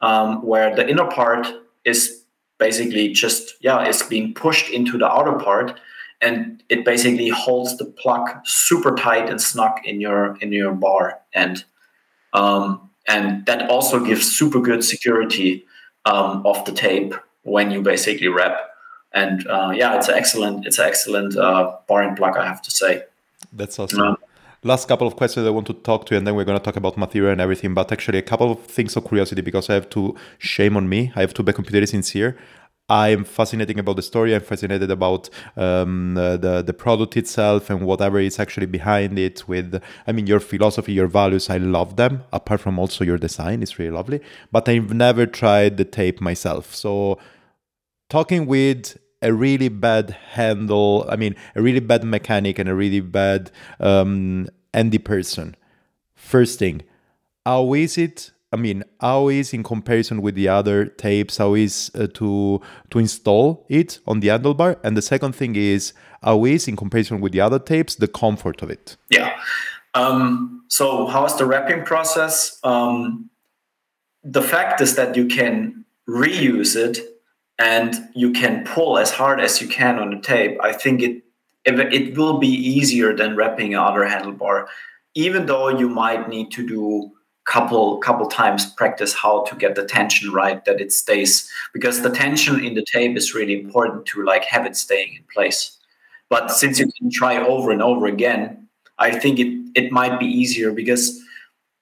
[0.00, 1.46] um, where the inner part
[1.84, 2.24] is
[2.58, 5.78] basically just yeah, it's being pushed into the outer part,
[6.20, 11.20] and it basically holds the plug super tight and snug in your in your bar,
[11.34, 11.64] and
[12.32, 15.64] um, and that also gives super good security
[16.04, 18.56] um, of the tape when you basically wrap.
[19.12, 22.62] And uh, yeah, it's an excellent it's an excellent uh, bar end plug, I have
[22.62, 23.04] to say.
[23.52, 24.00] That's awesome.
[24.00, 24.16] Um,
[24.64, 26.76] last couple of questions I want to talk to and then we're going to talk
[26.76, 27.74] about material and everything.
[27.74, 31.12] But actually, a couple of things of curiosity because I have to shame on me.
[31.16, 32.36] I have to be completely sincere.
[32.88, 34.34] I'm fascinated about the story.
[34.34, 39.48] I'm fascinated about um, the the product itself and whatever is actually behind it.
[39.48, 42.24] With I mean, your philosophy, your values, I love them.
[42.32, 44.20] Apart from also your design, it's really lovely.
[44.50, 46.74] But I've never tried the tape myself.
[46.74, 47.18] So
[48.10, 53.00] talking with a really bad handle, I mean, a really bad mechanic and a really
[53.00, 55.56] bad um, handy person.
[56.14, 56.82] First thing,
[57.46, 58.32] how is it?
[58.52, 61.38] I mean, how is in comparison with the other tapes?
[61.38, 64.78] How is uh, to to install it on the handlebar?
[64.84, 68.60] And the second thing is, how is in comparison with the other tapes the comfort
[68.62, 68.96] of it?
[69.08, 69.34] Yeah.
[69.94, 72.58] Um, so, how is the wrapping process?
[72.62, 73.30] Um,
[74.22, 76.98] the fact is that you can reuse it
[77.62, 81.22] and you can pull as hard as you can on the tape, I think it
[81.64, 84.66] it will be easier than wrapping another handlebar,
[85.14, 87.12] even though you might need to do
[87.44, 92.10] couple couple times practice how to get the tension right that it stays because the
[92.10, 95.76] tension in the tape is really important to like have it staying in place.
[96.28, 100.26] But since you can try over and over again i think it it might be
[100.26, 101.04] easier because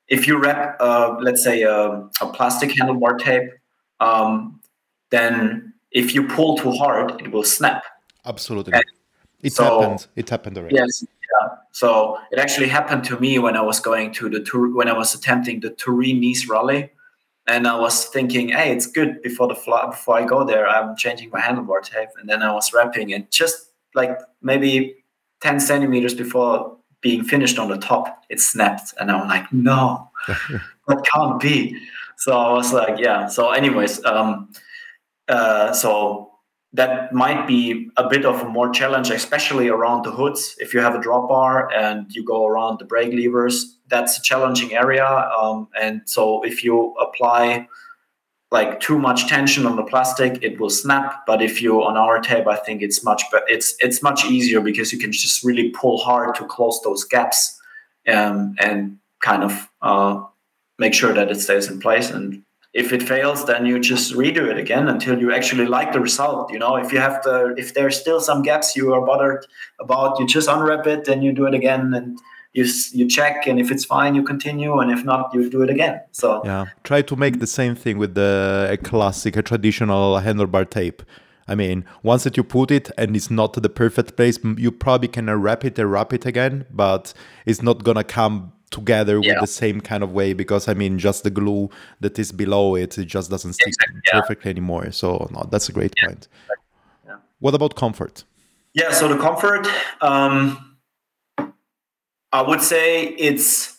[0.08, 1.76] if you wrap uh, let's say a,
[2.24, 3.48] a plastic handlebar tape
[4.00, 4.60] um,
[5.10, 7.84] then if you pull too hard, it will snap.
[8.24, 8.74] Absolutely.
[8.74, 8.84] And
[9.42, 10.06] it so, happened.
[10.16, 10.76] It happened already.
[10.76, 11.02] Yes.
[11.02, 11.48] Yeah.
[11.72, 14.92] So it actually happened to me when I was going to the tour, when I
[14.92, 16.90] was attempting the Turin Nice rally.
[17.46, 20.94] And I was thinking, hey, it's good before the fly, before I go there, I'm
[20.96, 22.10] changing my handlebar tape.
[22.20, 24.96] And then I was wrapping it just like maybe
[25.40, 28.94] 10 centimeters before being finished on the top, it snapped.
[29.00, 31.76] And I'm like, no, that can't be.
[32.18, 33.26] So I was like, yeah.
[33.26, 34.52] So, anyways, um,
[35.30, 36.30] uh, so
[36.72, 40.54] that might be a bit of a more challenge, especially around the hoods.
[40.58, 44.22] If you have a drop bar and you go around the brake levers, that's a
[44.22, 45.06] challenging area.
[45.06, 47.68] Um, and so if you apply
[48.52, 51.24] like too much tension on the plastic, it will snap.
[51.26, 54.60] But if you on our tape, I think it's much but it's it's much easier
[54.60, 57.60] because you can just really pull hard to close those gaps
[58.08, 60.24] um, and kind of uh,
[60.78, 62.10] make sure that it stays in place.
[62.10, 66.00] And if it fails then you just redo it again until you actually like the
[66.00, 66.76] result you know?
[66.76, 69.46] If you have the if there's still some gaps you are bothered
[69.80, 72.18] about you just unwrap it and you do it again and
[72.52, 75.70] you you check and if it's fine you continue and if not you do it
[75.70, 76.00] again.
[76.12, 76.66] So yeah.
[76.84, 81.02] Try to make the same thing with the a classic a traditional handlebar tape.
[81.46, 85.08] I mean, once that you put it and it's not the perfect place, you probably
[85.08, 87.12] can wrap it and wrap it again, but
[87.44, 89.32] it's not gonna come together Yeah.
[89.34, 91.68] with the same kind of way because I mean just the glue
[92.00, 94.20] that is below it it just doesn't stick Exactly, yeah.
[94.20, 94.92] perfectly anymore.
[94.92, 96.28] So no, that's a great point.
[97.06, 97.16] Yeah.
[97.40, 98.24] What about comfort?
[98.74, 99.66] Yeah, so the comfort,
[100.00, 100.76] um,
[102.32, 103.76] I would say it's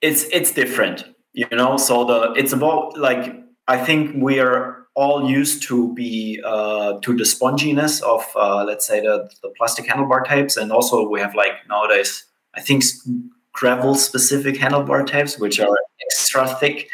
[0.00, 1.76] it's it's different, you know.
[1.76, 3.34] So the it's about like
[3.68, 8.86] I think we are all used to be uh, to the sponginess of uh, let's
[8.86, 13.08] say the the plastic handlebar tapes, and also we have like nowadays I think s-
[13.56, 16.88] gravel specific handlebar tapes which are extra thick.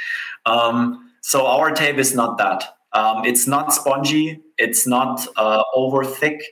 [0.46, 2.64] Um, so our tape is not that.
[2.92, 4.40] Um, it's not spongy.
[4.58, 6.42] It's not uh, over thick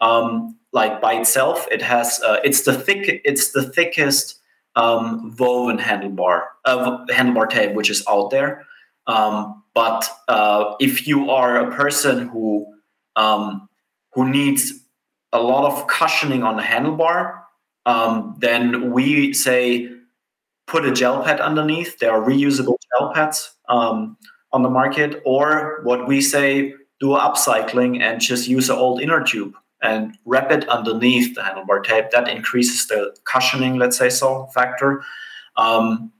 [0.00, 1.66] um, like by itself.
[1.70, 4.40] It has uh, it's the thick it's the thickest
[4.76, 8.64] um, woven handlebar uh, handlebar tape which is out there.
[9.06, 12.66] Um, but uh, if you are a person who
[13.16, 13.68] um,
[14.14, 14.72] who needs
[15.32, 17.40] a lot of cushioning on the handlebar,
[17.86, 19.90] um, then we say
[20.66, 21.98] put a gel pad underneath.
[21.98, 24.16] There are reusable gel pads um,
[24.52, 29.22] on the market, or what we say do upcycling and just use an old inner
[29.22, 32.10] tube and wrap it underneath the handlebar tape.
[32.10, 35.02] That increases the cushioning, let's say so, factor.
[35.56, 36.12] Um,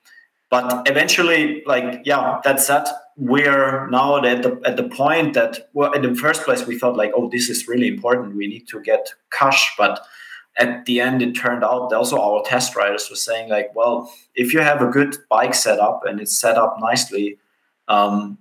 [0.51, 2.89] but eventually, like yeah, that's that.
[3.17, 6.97] We're now at the at the point that well, in the first place we thought
[6.97, 8.37] like, oh, this is really important.
[8.37, 10.01] We need to get cush, but
[10.59, 14.53] at the end it turned out also our test riders were saying like, well, if
[14.53, 17.39] you have a good bike setup and it's set up nicely,
[17.87, 18.39] um,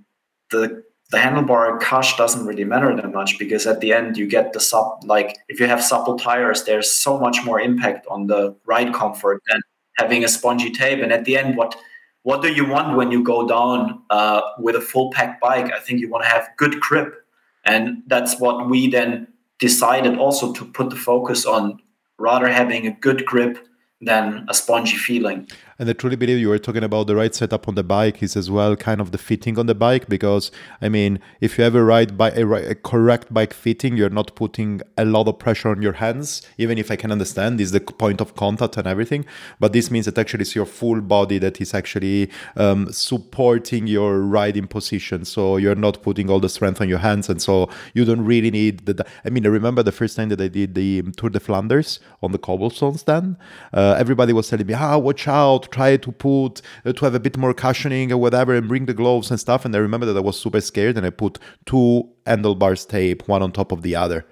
[0.52, 4.52] the the handlebar cush doesn't really matter that much because at the end you get
[4.52, 8.54] the sub like if you have supple tires there's so much more impact on the
[8.66, 9.62] ride comfort than
[9.98, 11.02] having a spongy tape.
[11.02, 11.76] And at the end what
[12.24, 15.72] what do you want when you go down uh, with a full pack bike?
[15.72, 17.26] I think you want to have good grip.
[17.64, 19.28] And that's what we then
[19.60, 21.80] decided also to put the focus on
[22.20, 23.68] rather having a good grip
[24.02, 25.48] than a spongy feeling
[25.80, 28.36] And I truly believe you were talking about the right setup on the bike is
[28.36, 31.86] as well kind of the fitting on the bike because I mean if you ever
[31.86, 35.84] ride by a, a correct bike fitting you're not putting a lot of pressure on
[35.84, 39.26] your hands even if I can understand this is the point of contact and everything.
[39.60, 44.22] But this means that actually it's your full body that is actually um, supporting your
[44.22, 45.26] riding position.
[45.26, 47.30] So you're not putting all the strength on your hands.
[47.30, 50.42] And so you don't really need the I mean I remember the first time that
[50.42, 53.38] I did the Tour de Flanders on the cobblestones then
[53.74, 57.20] uh, everybody was telling me ah watch out try to put uh, to have a
[57.20, 60.18] bit more cushioning or whatever and bring the gloves and stuff and i remember that
[60.18, 63.96] i was super scared and i put two handlebars tape one on top of the
[63.96, 64.26] other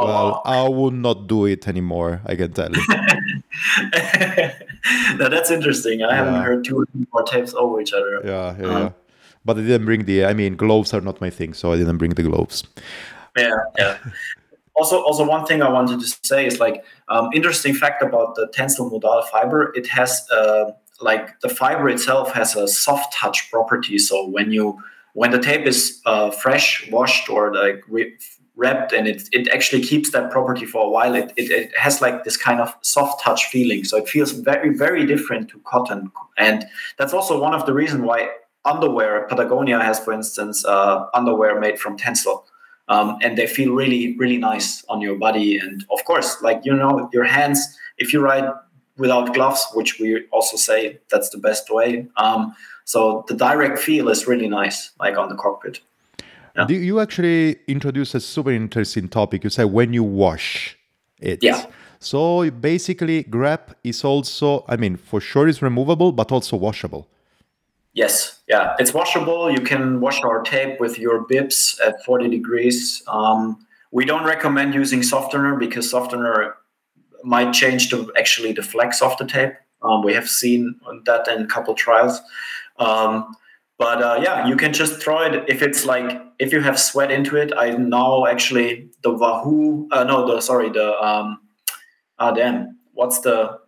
[0.00, 0.42] Oh, well wow.
[0.44, 2.82] i would not do it anymore i can tell you
[5.18, 6.02] now that's interesting.
[6.02, 8.20] I haven't heard two more tapes over each other.
[8.24, 8.78] yeah yeah, Uh-huh.
[8.78, 8.90] yeah
[9.44, 11.98] but i didn't bring the i mean gloves are not my thing so i didn't
[11.98, 12.64] bring the gloves
[13.36, 13.96] Yeah, yeah.
[14.78, 18.46] Also, also one thing I wanted to say is like um, interesting fact about the
[18.56, 19.72] Tencel modal fiber.
[19.74, 23.98] It has uh, like the fiber itself has a soft touch property.
[23.98, 24.80] So when you
[25.14, 28.16] when the tape is uh, fresh, washed, or like re-
[28.54, 31.14] wrapped, and it it actually keeps that property for a while.
[31.14, 33.84] It, it it has like this kind of soft touch feeling.
[33.84, 36.64] So it feels very very different to cotton, and
[36.98, 38.28] that's also one of the reason why
[38.64, 42.44] underwear Patagonia has, for instance, uh, underwear made from Tencel
[42.88, 45.58] um, and they feel really really nice on your body.
[45.58, 47.58] And of course like you know your hands
[47.98, 48.50] if you ride
[48.96, 54.08] without gloves which we also say that's the best way um, so the direct feel
[54.08, 55.80] is really nice like on the cockpit.
[56.56, 56.64] Yeah.
[56.64, 59.44] Do you actually introduce a super interesting topic?
[59.44, 60.76] You say when you wash
[61.20, 61.42] it.
[61.42, 61.66] Yeah.
[61.98, 67.08] so basically grepp is also i mean for sure it's removable but also washable
[67.92, 68.74] yes yeah.
[68.78, 69.50] It's washable.
[69.50, 73.02] You can wash our tape with your bibs at 40 degrees.
[73.06, 73.58] Um,
[73.92, 76.56] we don't recommend using softener because softener
[77.24, 79.52] might change the actually the flex of the tape.
[79.82, 82.20] Um, we have seen that in a couple trials.
[82.78, 83.36] Um,
[83.76, 85.44] but uh, yeah you can just throw it.
[85.46, 90.04] If it's like if you have sweat into it i now actually the wahoo uh,
[90.04, 91.38] no the sorry the um
[92.18, 92.78] ah damn.
[92.94, 93.60] What's the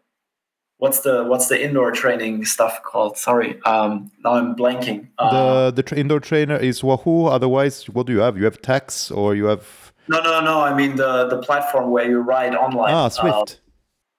[0.81, 5.31] what's the what's the indoor training stuff called sorry um now i'm blanking uh,
[5.71, 9.15] the the tra- indoor trainer is wahoo otherwise what do you have you have Tacx
[9.17, 12.95] or you have no no no i mean the the platform where you ride online
[12.95, 13.61] ah Uh, Zwift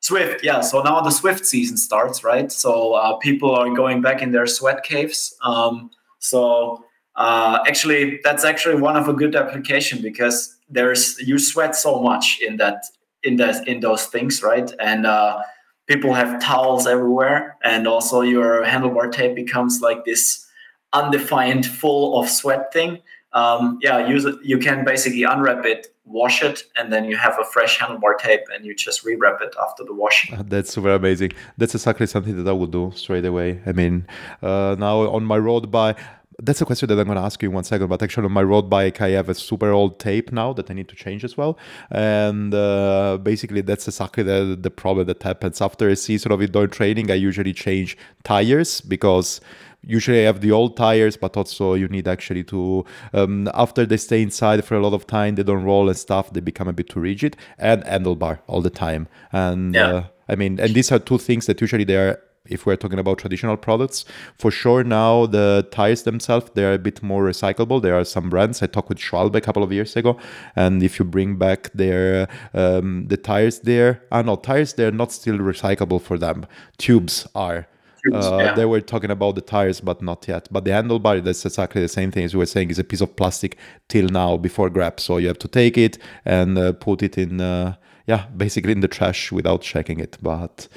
[0.02, 0.62] Zwift, yeah.
[0.62, 2.52] So now the Zwift season starts, right?
[2.52, 5.36] So uh, people are going back in their sweat caves.
[5.44, 6.84] Um, so
[7.16, 12.40] uh, actually, that's actually one of a good application because there's you sweat so much
[12.42, 12.84] in that
[13.22, 14.70] in that in those things, right?
[14.80, 15.44] And uh,
[15.92, 17.40] people have towels everywhere,
[17.72, 20.48] and also your handlebar tape becomes like this
[20.94, 22.92] undefined, full of sweat thing.
[23.34, 24.36] um, yeah, use it.
[24.44, 28.42] You can basically unwrap it, wash it, and then you have a fresh handlebar tape,
[28.54, 30.38] and you just rewrap it after the washing.
[30.48, 31.32] That's super amazing.
[31.58, 33.62] That's exactly something that I would do straight away.
[33.66, 34.06] I mean,
[34.42, 35.98] uh, now on my road bike,
[36.44, 37.88] that's a question that I'm going to ask you in one second.
[37.88, 40.74] But actually, on my road bike, I have a super old tape now that I
[40.74, 41.58] need to change as well.
[41.92, 46.68] And uh, basically, that's exactly the, the problem that happens after a season of indoor
[46.68, 47.12] training.
[47.12, 49.40] I usually change tires because
[49.84, 53.98] usually I have the old tires, but also you need actually to um, after they
[53.98, 56.34] stay inside for a lot of time, they don't roll and stuff.
[56.34, 59.08] They become a bit too rigid and handlebar all the time.
[59.32, 59.88] And yeah.
[59.88, 62.20] uh, I mean, and these are two things that usually they are.
[62.46, 64.04] If we're talking about traditional products,
[64.36, 67.82] for sure now the tires themselves they are a bit more recyclable.
[67.82, 68.64] There are some brands.
[68.64, 70.18] I talked with Schwalbe a couple of years ago,
[70.56, 75.12] and if you bring back their um, the tires there, ah no, tires they're not
[75.12, 76.48] still recyclable for them.
[76.78, 77.68] Tubes are
[78.12, 78.54] uh, yeah.
[78.56, 80.48] They were talking about the tires, but not yet.
[80.52, 83.02] But the handlebar, that's exactly the same thing as we were saying, is a piece
[83.02, 83.58] of plastic
[83.90, 85.00] till now before grepp.
[85.00, 87.76] So you have to take it and uh, put it in, uh,
[88.08, 90.18] yeah, basically in the trash without checking it.
[90.22, 90.68] But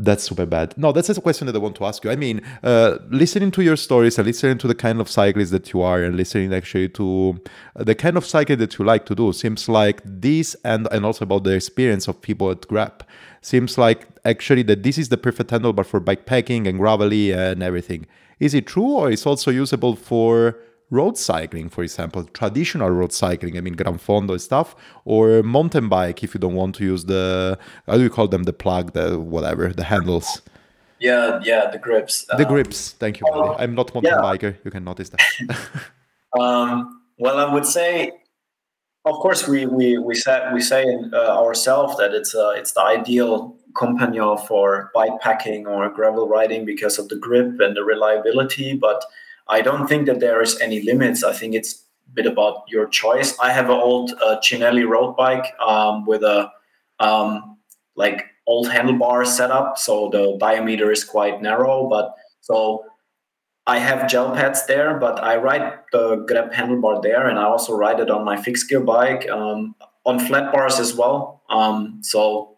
[0.00, 0.76] that's super bad.
[0.76, 2.10] No, that's a question that I want to ask you.
[2.10, 5.72] I mean, uh, listening to your stories and listening to the kind of cyclist that
[5.72, 7.38] you are, and listening actually to
[7.76, 11.24] the kind of cycling that you like to do, seems like this, and and also
[11.24, 13.02] about the experience of people at Grepp,
[13.42, 18.06] seems like actually that this is the perfect handlebar for bikepacking and gravelly and everything.
[18.38, 20.56] Is it true, or is also usable for
[20.90, 24.74] road cycling, for example, traditional road cycling, I mean, Gran Fondo stuff,
[25.04, 28.42] or mountain bike if you don't want to use the, how do you call them,
[28.42, 30.42] the plug, the whatever, the handles?
[30.98, 32.26] Yeah, yeah, the grips.
[32.26, 33.26] The um, grips, thank you.
[33.26, 34.22] Uh, I'm not mountain yeah.
[34.22, 35.20] biker, you can notice that.
[36.38, 38.12] um, well, I would say,
[39.06, 40.84] of course, we we we say we say
[41.14, 46.66] uh, ourselves that it's uh, it's the ideal companion for bike packing or gravel riding
[46.66, 49.02] because of the grip and the reliability, but
[49.50, 51.24] I don't think that there is any limits.
[51.24, 53.36] I think it's a bit about your choice.
[53.40, 56.50] I have an old uh, Cinelli road bike um, with a
[57.00, 57.58] um,
[57.96, 61.88] like old handlebar setup, so the diameter is quite narrow.
[61.88, 62.84] But so
[63.66, 67.74] I have gel pads there, but I ride the grepp handlebar there, and I also
[67.74, 69.74] ride it on my fixed gear bike um,
[70.06, 71.42] on flat bars as well.
[71.50, 72.56] Um, so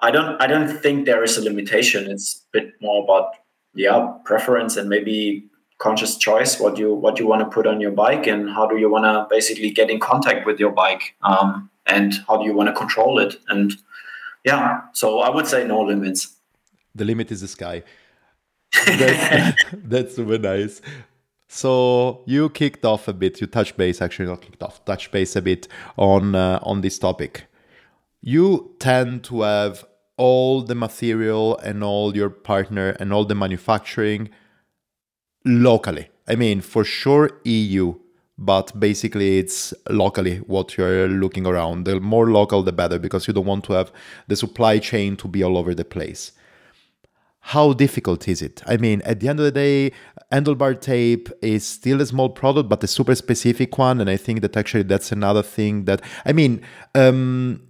[0.00, 2.08] I don't I don't think there is a limitation.
[2.08, 3.34] It's a bit more about
[3.74, 5.50] yeah preference and maybe
[5.80, 8.76] conscious choice what you what you want to put on your bike and how do
[8.76, 12.54] you want to basically get in contact with your bike um, and how do you
[12.54, 13.34] want to control it.
[13.48, 13.72] And
[14.44, 16.36] yeah so i would say no limits.
[16.94, 17.82] The limit is the sky.
[18.86, 20.80] That's, that's super nice.
[21.48, 25.34] So you kicked off a bit you touched base actually not kicked off touched base
[25.34, 25.66] a bit
[25.96, 27.46] on uh, on this topic.
[28.22, 29.84] You tend to have
[30.16, 34.28] all the material and all your partner and all the manufacturing
[35.44, 36.08] locally.
[36.28, 37.94] I mean, for sure EU,
[38.38, 41.84] but basically it's locally what you're looking around.
[41.84, 43.92] The more local, the better, because you don't want to have
[44.28, 46.32] the supply chain to be all over the place.
[47.40, 48.62] How difficult is it?
[48.66, 49.92] I mean, at the end of the day,
[50.30, 54.00] handlebar tape is still a small product, but a super specific one.
[54.00, 56.62] And I think that actually that's another thing that, I mean,
[56.94, 57.62] um,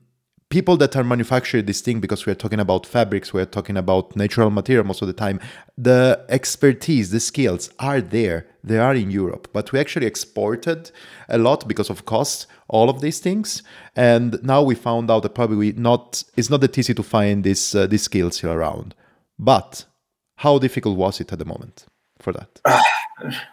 [0.50, 4.50] people that are manufacturing this thing because we're talking about fabrics we're talking about natural
[4.50, 5.40] material most of the time
[5.78, 8.46] the expertise the skills are there.
[8.62, 9.48] They are in europe.
[9.52, 10.90] But we actually exported
[11.28, 13.62] a lot because of cost all of these things.
[13.96, 17.74] And now we found out that probably not it's not that easy to find these
[17.74, 18.94] uh, these skills here around.
[19.38, 19.86] But
[20.36, 21.86] how difficult was it at the moment
[22.18, 22.60] for that?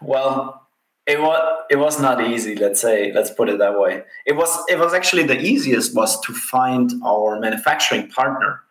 [0.02, 0.67] Well
[1.08, 4.04] it was it was not easy let's say let's put it that way.
[4.26, 8.62] It was it was actually the easiest was to find our manufacturing partner.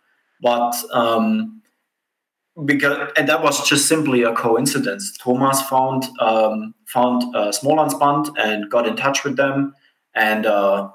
[0.43, 1.62] But um
[2.64, 5.16] because and that was just simply a coincidence.
[5.16, 9.74] Thomas found um found uh, Smålandsband and got in touch with them
[10.14, 10.91] and uh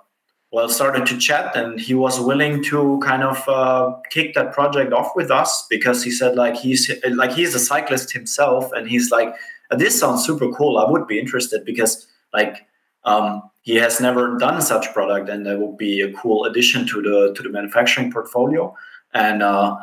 [0.51, 1.55] well started to chat.
[1.55, 6.03] And he was willing to kind of uh, kick that project off with us because
[6.03, 9.33] he said like he's like he's a cyclist himself and he's like
[9.77, 10.77] this sounds super cool.
[10.77, 12.65] I would be interested because like
[13.03, 17.01] um, he has never done such product, and that would be a cool addition to
[17.01, 18.75] the to the manufacturing portfolio.
[19.13, 19.77] And uh,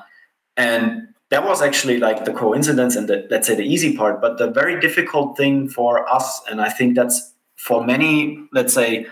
[0.57, 4.21] and that was actually like the coincidence and the, let's say the easy part.
[4.21, 9.07] But the very difficult thing for us, and I think that's for many, let's say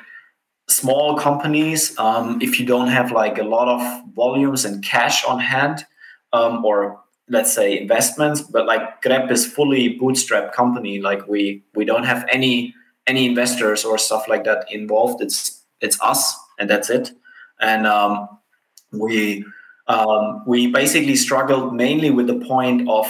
[0.68, 5.38] small companies, um, if you don't have like a lot of volumes and cash on
[5.38, 5.84] hand,
[6.32, 11.00] um, or let's say investments but like grepp is fully bootstrap company.
[11.00, 12.74] Like we we don't have any
[13.06, 15.22] any investors or stuff like that involved.
[15.22, 17.12] It's it's us and that's it.
[17.60, 18.28] And um,
[18.92, 19.44] we
[19.88, 23.06] um, we basically struggled mainly with the point of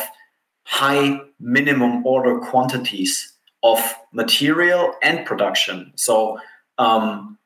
[0.64, 3.78] high minimum order quantities of
[4.12, 5.92] material and production.
[5.96, 6.38] So
[6.78, 7.38] um,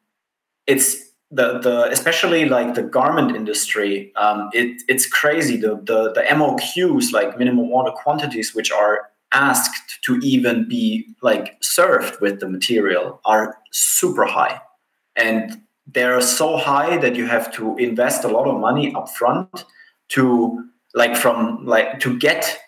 [0.67, 4.13] it's the the especially like the garment industry.
[4.17, 10.03] Um, it it's crazy the the the MOQs like minimum order quantities which are asked
[10.03, 14.61] to even be like served with the material are super high
[15.15, 19.65] and they're so high that you have to invest a lot of money upfront
[20.09, 20.65] to
[20.95, 22.59] like from like to get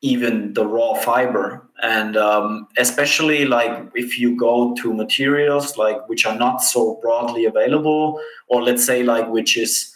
[0.00, 6.24] even the raw fiber and um, especially like if you go to materials like which
[6.24, 9.92] are not so broadly available or let's say like which is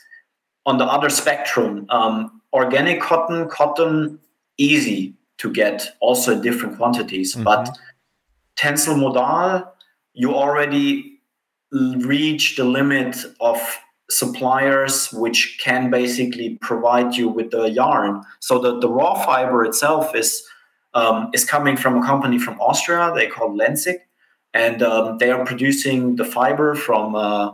[0.67, 4.19] on the other spectrum um, organic cotton cotton
[4.59, 7.45] easy to get also in different quantities mm-hmm.
[7.45, 7.79] but
[8.57, 9.73] tencel modal
[10.15, 11.21] you already
[11.73, 13.79] reach the limit of
[14.13, 18.23] suppliers which can basically provide you with the yarn.
[18.41, 20.43] So the, the raw fiber itself is
[20.95, 23.13] um, is coming from a company from Austria.
[23.15, 23.99] They call Lenzing,
[24.53, 27.53] and um, they are producing the fiber from uh,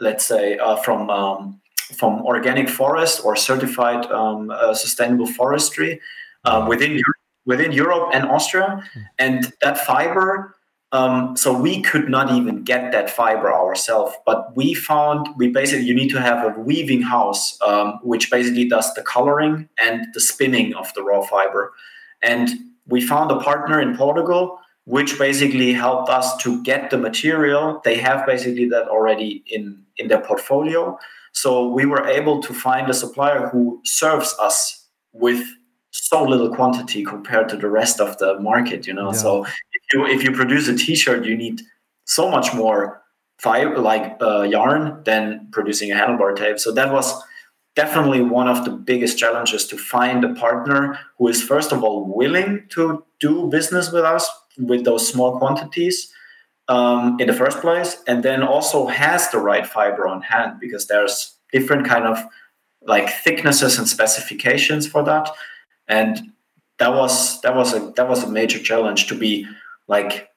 [0.00, 1.60] let's say uh, from um,
[1.94, 6.00] from organic forest or certified um, uh, sustainable forestry
[6.44, 9.00] uh, within Europe, within Europe and Austria, hmm.
[9.18, 10.54] and that fiber
[10.92, 15.84] um, so we could not even get that fiber ourselves, but we found we basically
[15.84, 20.20] you need to have a weaving house, um, which basically does the coloring and the
[20.20, 21.74] spinning of the raw fiber.
[22.22, 22.48] And
[22.86, 27.82] we found a partner in Portugal, which basically helped us to get the material.
[27.84, 30.98] They have basically that already in in their portfolio.
[31.32, 35.44] So we were able to find a supplier who serves us with
[35.90, 39.18] so little quantity compared to the rest of the market you know yeah.
[39.18, 39.46] so
[39.92, 41.62] you if you produce a t-shirt you need
[42.04, 43.02] so much more
[43.38, 46.58] fiber like uh, yarn than producing a handlebar tape.
[46.58, 47.22] So that was
[47.76, 52.04] definitely one of the biggest challenges to find a partner who is first of all
[52.04, 54.28] willing to do business with us
[54.58, 56.12] with those small quantities
[56.66, 60.88] um, in the first place and then also has the right fiber on hand because
[60.88, 62.18] there's different kind of
[62.82, 65.30] like thicknesses and specifications for that.
[65.86, 66.32] And
[66.78, 69.46] that was that was a that was a major challenge to be
[69.88, 70.28] like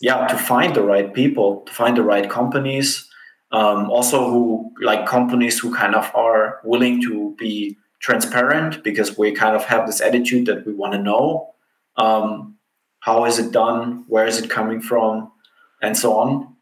[0.00, 3.08] yeah to find the right people to find the right companies
[3.52, 9.32] um, also who like companies who kind of are willing to be transparent because we
[9.32, 11.54] kind of have this attitude that we want to know
[11.96, 12.56] um,
[13.00, 15.30] how is it done where is it coming from
[15.82, 16.56] and so on.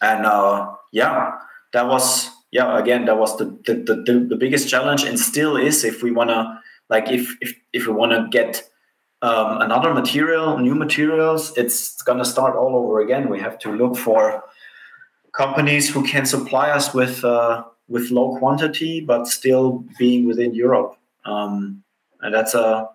[0.00, 1.32] And uh, yeah
[1.72, 5.84] that was yeah again that was the the, the, the biggest challenge and still is
[5.84, 8.68] if we want to like if if if we want to get
[9.24, 13.30] um, another material, new materials, it's going to start all over again.
[13.30, 14.44] We have to look for
[15.32, 20.96] companies who can supply us with uh, with low quantity, but still being within Europe,
[21.24, 21.82] um,
[22.20, 22.90] and that's a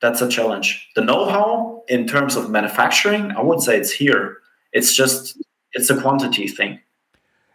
[0.00, 0.88] that's a challenge.
[0.96, 4.38] The know-how in terms of manufacturing, I would say it's here.
[4.72, 5.36] It's just
[5.74, 6.80] it's a quantity thing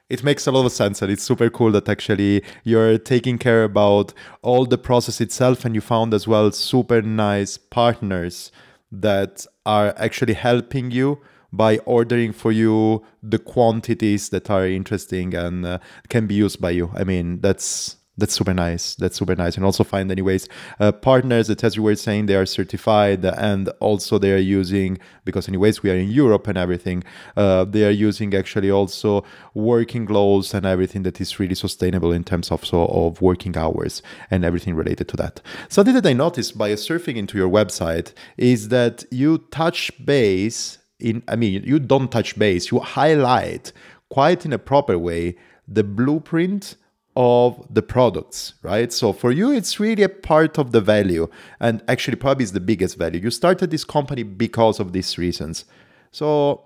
[0.09, 3.63] it makes a lot of sense and it's super cool that actually you're taking care
[3.63, 8.51] about all the process itself and you found as well super nice partners
[8.91, 11.19] that are actually helping you
[11.51, 15.79] by ordering for you the quantities that are interesting and uh,
[16.09, 16.91] can be used by you.
[16.93, 18.95] I mean that's that's super nice.
[18.95, 19.57] That's super nice.
[19.57, 20.47] And also find anyways
[20.79, 24.97] uh, partners that as you were saying they are certified and also they are using
[25.25, 27.03] because anyways we are in europe and everything
[27.35, 32.23] uh, they are using actually also working clothes and everything that is really sustainable in
[32.23, 34.01] terms of so of working hours
[34.31, 35.41] and everything related to that.
[35.67, 41.21] Something that i noticed by surfing into your website is that you touch base in
[41.27, 43.73] i mean you don't touch base you highlight
[44.09, 45.35] quite in a proper way
[45.67, 46.77] the blueprint
[47.15, 48.91] of the products, right?
[48.91, 51.27] So for you, it's really a part of the value,
[51.59, 53.21] and actually, probably is the biggest value.
[53.21, 55.65] You started this company because of these reasons.
[56.11, 56.65] So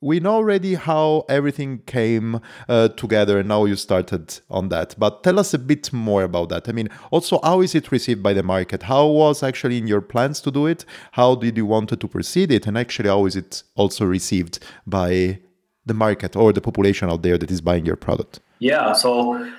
[0.00, 4.94] we know already how everything came uh, together, and now you started on that.
[4.98, 6.68] But tell us a bit more about that.
[6.68, 8.84] I mean, also, how is it received by the market?
[8.84, 10.84] How was actually in your plans to do it?
[11.12, 12.66] How did you want to proceed it?
[12.66, 15.40] And actually, how is it also received by
[15.84, 18.40] the market or the population out there that is buying your product?
[18.58, 19.50] Yeah, so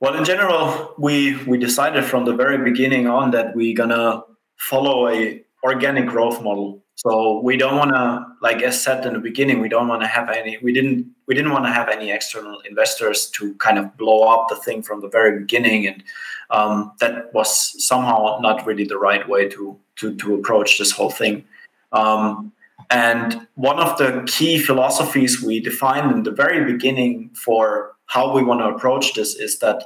[0.00, 4.22] well, in general, we we decided from the very beginning on that we're gonna
[4.56, 6.82] follow a organic growth model.
[6.96, 10.08] So we don't want to, like as said in the beginning, we don't want to
[10.08, 10.58] have any.
[10.62, 14.48] We didn't we didn't want to have any external investors to kind of blow up
[14.48, 16.02] the thing from the very beginning, and
[16.50, 17.50] um, that was
[17.84, 21.44] somehow not really the right way to to to approach this whole thing.
[21.92, 22.52] Um,
[22.90, 28.42] and one of the key philosophies we defined in the very beginning for how we
[28.42, 29.84] want to approach this is that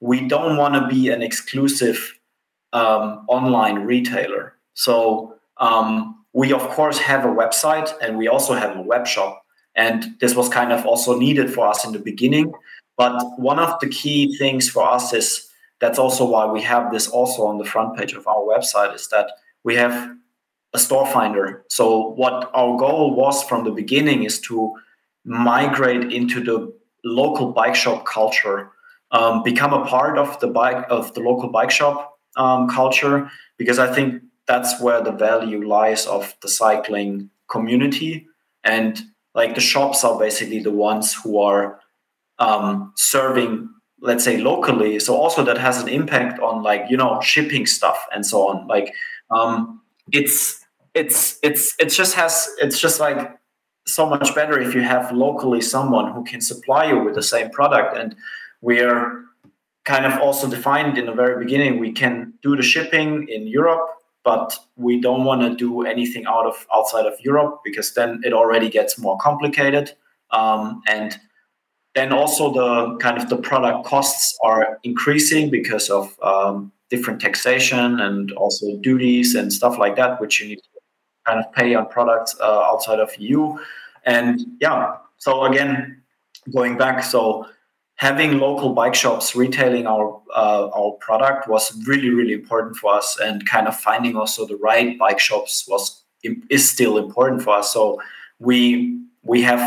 [0.00, 2.18] we don't want to be an exclusive
[2.72, 4.54] um, online retailer.
[4.74, 9.42] So um, we of course have a website and we also have a web shop.
[9.76, 12.52] And this was kind of also needed for us in the beginning.
[12.96, 15.48] But one of the key things for us is
[15.80, 19.08] that's also why we have this also on the front page of our website is
[19.08, 19.30] that
[19.64, 20.14] we have
[20.74, 21.64] a store finder.
[21.68, 24.76] So what our goal was from the beginning is to
[25.24, 26.72] migrate into the
[27.04, 28.70] local bike shop culture,
[29.10, 33.78] um, become a part of the bike of the local bike shop um, culture, because
[33.78, 38.26] I think that's where the value lies of the cycling community.
[38.64, 39.00] And
[39.34, 41.80] like the shops are basically the ones who are
[42.38, 43.68] um, serving
[44.00, 44.98] let's say locally.
[44.98, 48.66] So also that has an impact on like you know shipping stuff and so on.
[48.66, 48.94] Like
[49.30, 49.80] um,
[50.12, 53.38] it's it's it's it just has it's just like
[53.86, 57.50] so much better if you have locally someone who can supply you with the same
[57.50, 57.96] product.
[57.96, 58.14] And
[58.60, 59.24] we're
[59.84, 63.88] kind of also defined in the very beginning we can do the shipping in europe
[64.24, 68.32] but we don't want to do anything out of outside of europe because then it
[68.32, 69.92] already gets more complicated.
[70.30, 71.18] Um, and
[71.94, 77.98] then also the kind of the product costs are increasing because of um, different taxation
[78.00, 80.79] and also duties and stuff like that which you need to
[81.30, 83.56] kind of pay on products uh, outside of EU.
[84.04, 86.02] And yeah, so again,
[86.52, 87.46] going back, so
[87.96, 93.18] having local bike shops retailing our uh, our product was really really important for us,
[93.22, 96.02] and kind of finding also the right bike shops was
[96.50, 97.72] is still important for us.
[97.72, 98.00] So
[98.38, 99.62] we we have,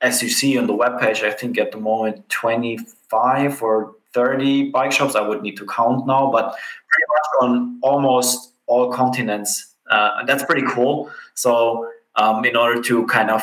[0.00, 2.78] as you see on the webpage, I think at the moment twenty
[3.10, 5.14] five or 30 bike shops.
[5.14, 6.56] I would need to count now, but
[6.90, 11.10] pretty much on almost all continents uh, and that's pretty cool.
[11.34, 13.42] So um, in order to kind of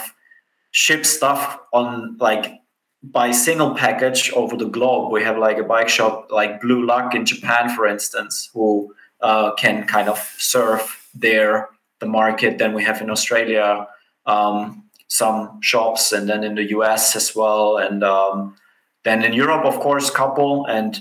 [0.72, 2.62] ship stuff on like
[3.02, 7.16] by single package over the globe, we have like a bike shop like Blue Lug
[7.16, 11.70] in Japan, for instance, who uh, can kind of serve their
[12.00, 12.58] the market.
[12.58, 13.88] Then we have in Australia
[14.26, 18.56] um, some shops, and then in the US as well, and um,
[19.04, 21.00] then in Europe, of course, couple and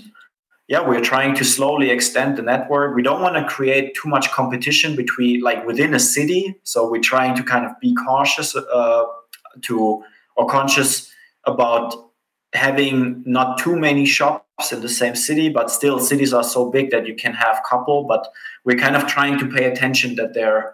[0.67, 2.95] yeah, we're trying to slowly extend the network.
[2.95, 6.59] We don't want to create too much competition between like within a city.
[6.63, 9.05] So we're trying to kind of be cautious uh,
[9.61, 10.03] to
[10.35, 11.11] or conscious
[11.45, 11.93] about
[12.53, 16.89] having not too many shops in the same city, but still cities are so big
[16.89, 18.05] that you can have couple.
[18.05, 18.27] But
[18.63, 20.73] we're kind of trying to pay attention that they're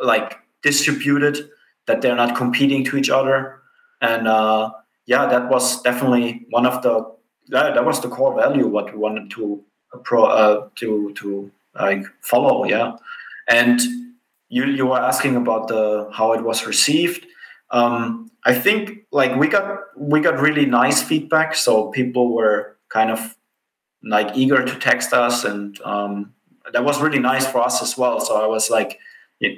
[0.00, 1.50] like distributed,
[1.86, 3.60] that they're not competing to each other.
[4.00, 4.70] And uh,
[5.04, 7.17] yeah, that was definitely one of the
[7.48, 9.62] that, that was the core value what we wanted to
[10.04, 12.96] pro uh, to to like follow yeah.
[13.48, 13.80] And
[14.48, 17.26] you you were asking about the how it was received.
[17.70, 23.10] Um, i think like we got we got really nice feedback so people were kind
[23.10, 23.36] of
[24.02, 26.32] like eager to text us and um,
[26.72, 28.20] that was really nice for us as well.
[28.20, 28.98] So i was like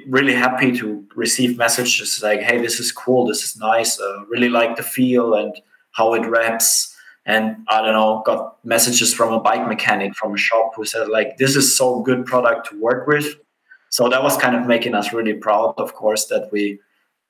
[0.07, 3.27] really happy to receive messages like hey this is cool.
[3.27, 3.99] This is nice.
[3.99, 5.55] Uh, really like the feel and
[5.91, 6.90] how it wraps
[7.25, 11.07] and I don't know, got messages from a bike mechanic from a shop who said
[11.07, 13.35] like, "This is so good product to work with."
[13.89, 16.79] So that was kind of making us really proud, of course, that we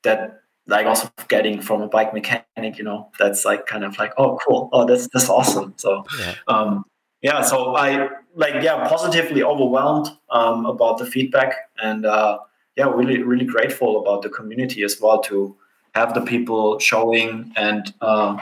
[0.04, 4.14] that like also getting from a bike mechanic, you know, that's like kind of like,
[4.18, 5.74] oh, cool, oh, that's that's awesome.
[5.78, 6.86] So, yeah, um,
[7.22, 12.40] yeah so I like yeah, positively overwhelmed um, about the feedback, and uh,
[12.78, 15.58] yeah, really really grateful about the community as well to
[15.96, 17.94] have the people showing and.
[18.00, 18.38] Uh,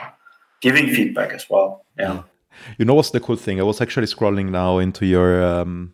[0.61, 1.85] giving feedback as well.
[1.97, 2.23] Yeah.
[2.77, 3.59] You know what's the cool thing?
[3.59, 5.93] I was actually scrolling now into your um,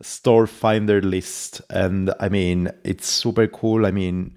[0.00, 3.86] store finder list, and I mean, it's super cool.
[3.86, 4.36] I mean,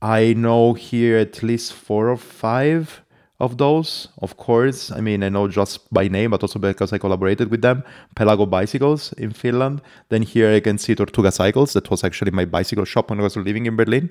[0.00, 3.02] I know here at least four or five
[3.38, 4.90] of those, of course.
[4.90, 7.82] I mean, I know just by name, but also because I collaborated with them.
[8.16, 9.80] Pelago Bicycles in Finland.
[10.10, 11.72] Then here I can see Tortuga Cycles.
[11.72, 14.10] That was actually my bicycle shop when I was living in Berlin.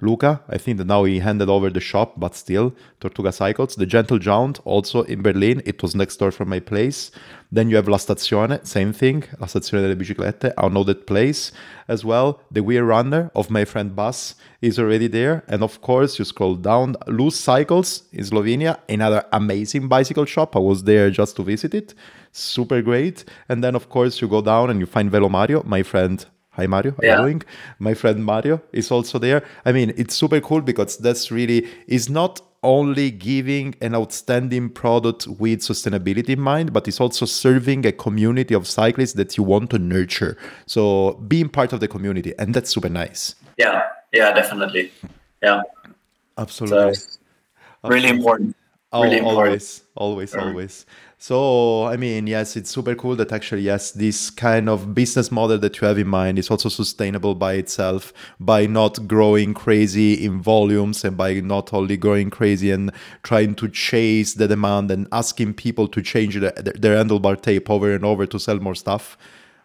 [0.00, 0.40] Luca.
[0.48, 3.74] I think that now he handed over the shop, but still, Tortuga Cycles.
[3.74, 5.62] The Gentle Giant, also in Berlin.
[5.64, 7.10] It was next door from my place.
[7.50, 9.24] Then you have La Stazione, same thing.
[9.40, 10.54] La Stazione delle Biciclette.
[10.86, 11.52] That place
[11.88, 12.40] as well.
[12.52, 15.42] The Weir Runner of my friend Bas is already there.
[15.48, 16.94] And of course, you scroll down.
[17.06, 20.54] Loose Cycles in Slovenia, another amazing bicycle shop.
[20.54, 21.94] I was there just to visit it.
[22.30, 23.24] Super great.
[23.48, 26.24] And then, of course, you go down and you find Velo Mario, my friend
[26.58, 27.16] Hi Mario, how yeah.
[27.18, 27.42] you doing?
[27.78, 29.44] My friend Mario is also there.
[29.64, 35.28] I mean, it's super cool because that's really is not only giving an outstanding product
[35.28, 39.70] with sustainability in mind, but it's also serving a community of cyclists that you want
[39.70, 40.36] to nurture.
[40.66, 43.36] So being part of the community, and that's super nice.
[43.56, 44.90] Yeah, yeah, definitely.
[45.40, 45.62] Yeah,
[46.36, 46.94] absolutely.
[46.94, 47.18] So,
[47.84, 48.56] really important.
[48.90, 50.86] Oh, really always, always, always.
[51.20, 55.58] So, I mean, yes, it's super cool that actually, yes, this kind of business model
[55.58, 60.40] that you have in mind is also sustainable by itself by not growing crazy in
[60.40, 62.92] volumes and by not only going crazy and
[63.24, 67.92] trying to chase the demand and asking people to change the, their handlebar tape over
[67.92, 69.18] and over to sell more stuff.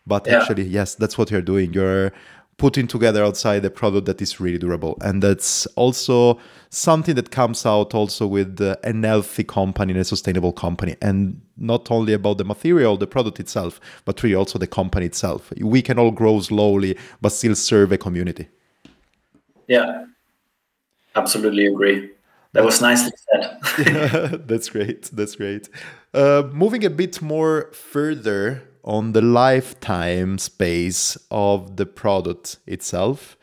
[0.08, 0.40] But yeah.
[0.40, 1.72] actually, yes, that's what you're doing.
[1.72, 2.12] You're
[2.58, 4.98] putting together outside a product that is really durable.
[5.02, 6.40] And that's also
[6.70, 10.96] something that comes out also with uh, a healthy company and a sustainable company.
[11.02, 15.52] And not only about the material the product itself but really also the company itself.
[15.60, 18.48] We can all grow slowly but still serve a community.
[19.68, 20.06] Yeah.
[21.16, 22.10] Absolutely agree.
[22.54, 24.48] That was nicely said.
[24.48, 25.10] That's great.
[25.12, 25.70] That's great.
[26.14, 33.38] Uh, moving a bit more further on the lifetime space of the product itself.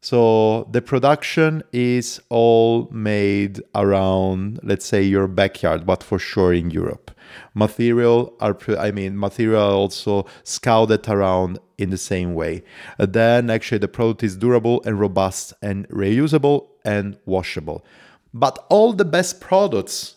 [0.00, 6.70] So the production is all made around, let's say, your backyard, but for sure in
[6.70, 7.10] Europe.
[7.54, 12.62] Material are, I mean, material also scouted around in the same way.
[12.98, 17.84] Uh, then actually the product is durable and robust and reusable and washable.
[18.32, 20.16] But all the best products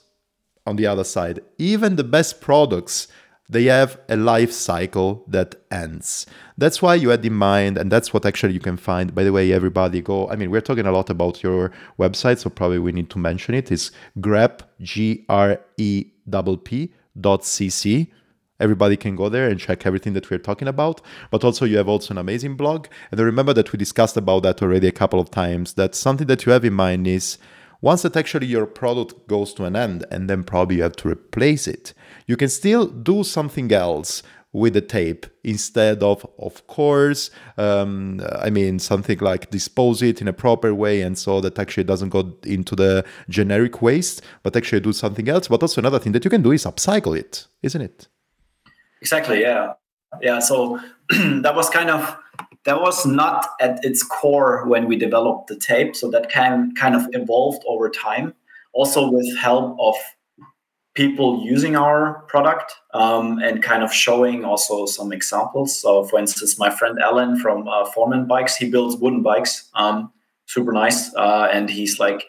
[0.66, 3.08] on the other side, even the best products
[3.52, 6.26] they have a life cycle that ends.
[6.58, 9.14] That's why you had in mind, and that's what actually you can find.
[9.14, 10.30] By the way, everybody go.
[10.30, 13.54] I mean, we're talking a lot about your website, so probably we need to mention
[13.54, 13.70] it.
[13.70, 18.08] It's grepp g r e p p dot cc.
[18.62, 21.02] Everybody can go there and check everything that we're talking about.
[21.30, 22.88] But also, you have also an amazing blog.
[23.10, 25.74] And I remember that we discussed about that already a couple of times.
[25.74, 27.38] That something that you have in mind is
[27.82, 31.10] once that actually your product goes to an end, and then probably you have to
[31.10, 31.94] replace it
[32.28, 34.24] you can still do something else
[34.54, 40.28] with the tape instead of of course um, i mean something like dispose it in
[40.28, 44.82] a proper way and so that actually doesn't go into the generic waste but actually
[44.82, 45.48] do something else.
[45.48, 48.08] But also another thing that you can do is upcycle it isn't it?
[49.02, 49.74] Exactly yeah.
[50.22, 50.80] Yeah so
[51.10, 52.18] that was kind of
[52.66, 56.96] that was not at its core when we developed the tape so that can kind
[56.96, 58.34] of evolved over time
[58.74, 59.96] also with help of
[60.94, 65.78] people using our product um, and kind of showing also some examples.
[65.78, 70.12] So, for instance, my friend Alan from uh, Foreman Bikes, he builds wooden bikes, um,
[70.48, 72.26] super nice, uh, and he's like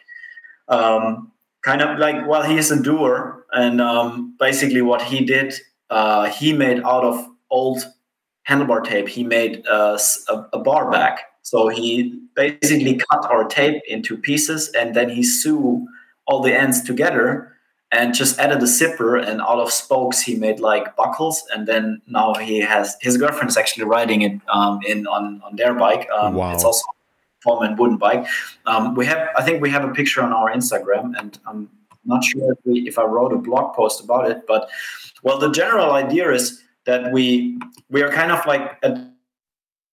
[0.69, 5.55] um, kind of like well, he is a doer, and um, basically what he did,
[5.91, 7.85] uh, he made out of old
[8.49, 9.99] handlebar tape, he made a,
[10.53, 11.21] a bar back.
[11.43, 15.85] So he basically cut our tape into pieces, and then he sewed
[16.27, 17.53] all the ends together
[17.93, 22.01] and just added a zipper and out of spokes he made like buckles and then
[22.07, 26.09] now he has his girlfriend is actually riding it um, in on on their bike
[26.11, 26.53] um, wow.
[26.53, 26.83] it's also
[27.41, 28.27] foam and wooden bike
[28.67, 31.69] um, we have i think we have a picture on our instagram and i'm
[32.05, 34.69] not sure if, we, if i wrote a blog post about it but
[35.23, 37.59] well the general idea is that we
[37.91, 39.09] we are kind of like a,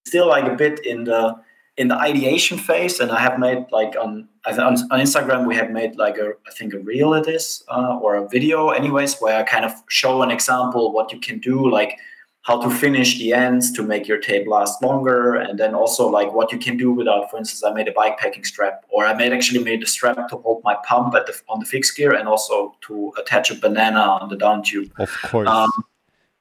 [0.06, 1.36] still like a bit in the
[1.76, 3.00] in the ideation phase.
[3.00, 6.50] And i have made like on on, on instagram we have made like a i
[6.56, 10.22] think a reel it is uh, or a video anyways where i kind of show
[10.22, 11.98] an example what you can do like
[12.42, 15.34] how to finish the ends to make your tape last longer.
[15.34, 18.18] And then also like what you can do without for instance i made a bike
[18.18, 21.34] packing strap or i made actually made a strap to hold my pump at the
[21.48, 24.90] on the fixed gear and also to attach a banana on the down tube.
[24.98, 25.48] Of course.
[25.48, 25.70] Um,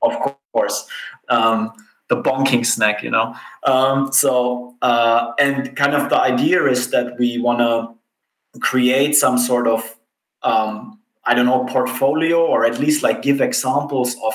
[0.02, 0.14] of
[0.54, 0.88] course
[1.30, 1.72] um,
[2.10, 3.36] the bonking snack, you know.
[3.64, 9.38] Um, so uh, and kind of the idea is that we want to create some
[9.38, 9.96] sort of
[10.42, 14.34] um, I don't know portfolio or at least like give examples of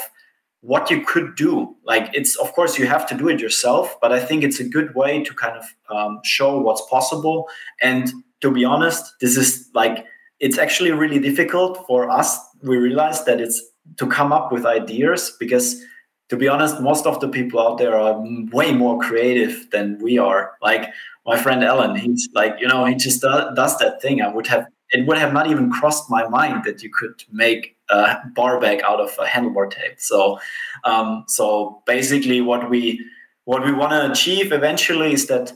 [0.61, 1.77] what you could do.
[1.85, 4.69] Like it's of course you have to do it yourself, but I think it's a
[4.69, 7.49] good way to kind of um, show what's possible.
[7.83, 10.07] And to be honest, this is like
[10.39, 12.39] it's actually really difficult for us.
[12.63, 13.61] We realize that it's
[13.97, 15.83] to come up with ideas because
[16.31, 18.19] to be honest, most of the people out there are
[18.51, 20.53] way more creative than we are.
[20.63, 20.93] Like
[21.27, 24.23] my friend Ellen, he's like, you know, he just does, that thing.
[24.23, 27.77] I would have, it would have not even crossed my mind that you could make
[27.91, 30.01] a bar bag out of a handlebar tape.
[30.01, 30.39] So,
[30.85, 33.05] um, so basically, what we
[33.45, 35.53] what we want to achieve eventually is that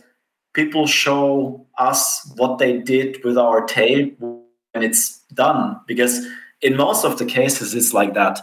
[0.52, 5.80] people show us what they did with our tape when it's done.
[5.86, 6.26] Because
[6.62, 8.40] in most of the cases, it's like that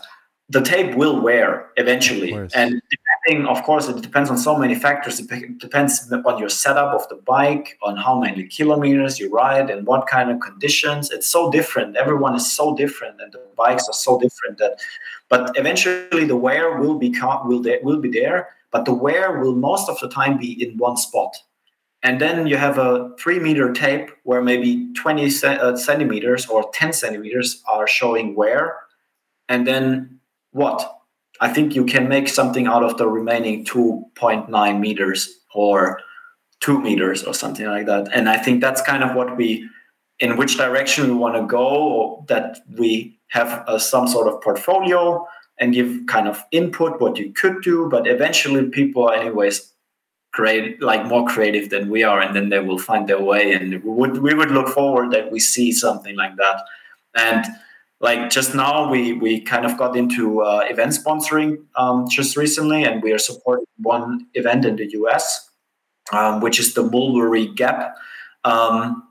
[0.49, 2.32] the tape will wear eventually.
[2.53, 5.20] And depending, of course, it depends on so many factors.
[5.20, 9.88] It depends on your setup of the bike, on how many kilometers you ride, and
[9.88, 11.09] what kind of conditions.
[11.11, 11.97] It's so different.
[11.97, 14.80] Everyone is so different, and the bikes are so different that.
[15.28, 19.89] But eventually, the wear will become will will be there, but the wear will most
[19.89, 21.36] of the time be in one spot.
[22.06, 26.93] And then you have a three meter tape where maybe 20 uh, centimeters or 10
[26.93, 28.78] centimeters are showing wear.
[29.49, 30.20] And then
[30.51, 30.99] what?
[31.41, 35.99] I think you can make something out of the remaining 2.9 meters or
[36.60, 38.08] 2 meters or something like that.
[38.14, 39.68] And i think that's kind of what we
[40.20, 45.26] in which direction we want to go that we have uh, some sort of portfolio
[45.60, 47.89] and give kind of input what you could do.
[47.89, 49.75] But eventually people anyways
[50.36, 53.72] create like more creative than we are and then they will find their way and
[53.86, 56.58] we would we would look forward that we see something like that
[57.16, 57.46] and
[58.02, 62.84] like just now we we kind of got into uh, event sponsoring um, just recently
[62.84, 65.50] and we are supporting one event in the us
[66.12, 67.96] um, which is the mulberry gap
[68.44, 69.08] um,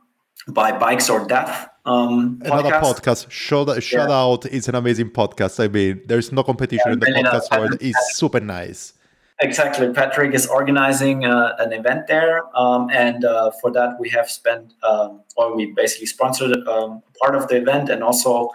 [0.49, 3.31] by bikes or death um, Another podcast.
[3.31, 4.09] Shout yeah.
[4.09, 4.47] out.
[4.47, 5.63] It's an amazing podcast.
[5.63, 7.77] I mean, there's no competition yeah, in the podcast world.
[7.79, 8.95] It's super nice.
[9.41, 9.93] Exactly.
[9.93, 12.43] Patrick is organizing uh, an event there.
[12.57, 17.35] Um, and uh, for that, we have spent, um, or we basically sponsored um, part
[17.35, 17.91] of the event.
[17.91, 18.51] And also,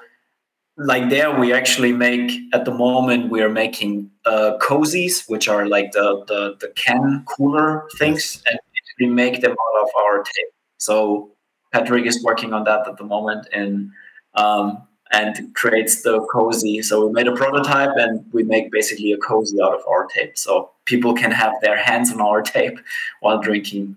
[0.77, 5.67] like there, we actually make, at the moment, we are making uh, cozies, which are
[5.67, 8.41] like the, the, the can cooler things.
[8.49, 8.59] And
[8.99, 10.53] we make them out of our tape.
[10.77, 11.31] So
[11.73, 13.91] Patrick is working on that at the moment and
[14.35, 16.81] um, and creates the cozy.
[16.81, 20.37] So we made a prototype and we make basically a cozy out of our tape.
[20.37, 22.79] So people can have their hands on our tape
[23.21, 23.95] while drinking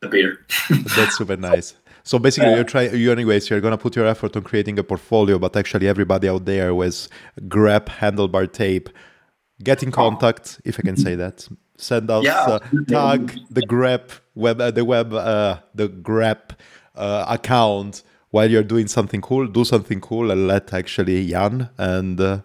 [0.00, 0.46] the beer.
[0.96, 1.74] That's super nice.
[2.02, 2.94] So basically, you're trying.
[2.94, 6.44] You anyways, you're gonna put your effort on creating a portfolio, but actually, everybody out
[6.44, 7.08] there with
[7.48, 8.88] grepp handlebar tape,
[9.64, 11.48] get in contact if I can say that.
[11.78, 12.42] Send us yeah.
[12.42, 16.52] uh, tag the grepp web, uh, the web, uh, the grepp
[16.94, 18.04] uh, account
[18.36, 22.40] while you're doing something cool, do something cool and let actually Jan and uh,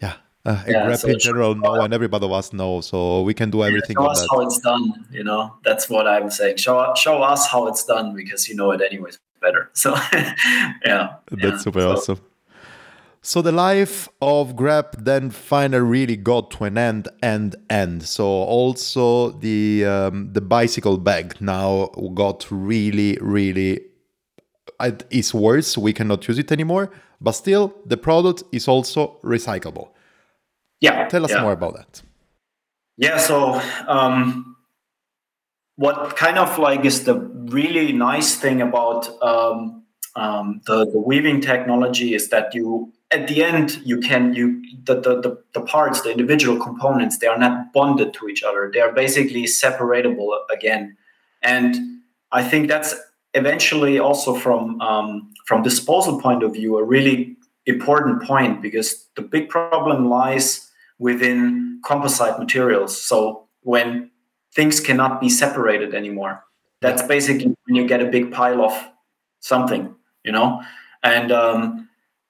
[0.00, 0.14] yeah,
[0.46, 2.80] uh, yeah so in general know and everybody of us know.
[2.80, 3.96] So we can do everything.
[3.98, 4.28] Yeah, show us that.
[4.30, 5.06] how it's done.
[5.10, 6.56] You know, that's what I'm saying.
[6.56, 9.70] Show show us how it's done because you know it anyways better.
[9.84, 9.90] So
[10.90, 11.92] yeah, that's yeah, super so.
[11.92, 12.20] awesome.
[13.20, 18.02] So the life of Grepp then finally really got to an end and end.
[18.16, 18.24] So
[18.58, 21.86] also the um, the bicycle bag now
[22.22, 23.80] got really really
[25.10, 25.78] it's worse.
[25.78, 26.90] We cannot use it anymore.
[27.20, 29.90] But still, the product is also recyclable.
[30.80, 31.08] Yeah.
[31.08, 31.42] Tell us yeah.
[31.42, 32.02] more about that.
[32.96, 33.18] Yeah.
[33.18, 34.56] So, um,
[35.76, 39.82] what kind of like is the really nice thing about um,
[40.16, 44.94] um, the, the weaving technology is that you at the end you can you the,
[44.94, 48.80] the, the, the, parts the individual components they are not bonded to each other they
[48.80, 50.96] are basically separatable again
[51.42, 51.76] and
[52.32, 52.94] i think that's
[53.34, 59.22] eventually also from um, from disposal point of view a really important point because the
[59.22, 63.00] big problem lies within composite materials.
[63.00, 64.10] So when
[64.54, 66.44] things cannot be separated anymore
[66.80, 68.72] that's basically when you get a big pile of
[69.40, 70.62] something you know?
[71.02, 71.88] And um,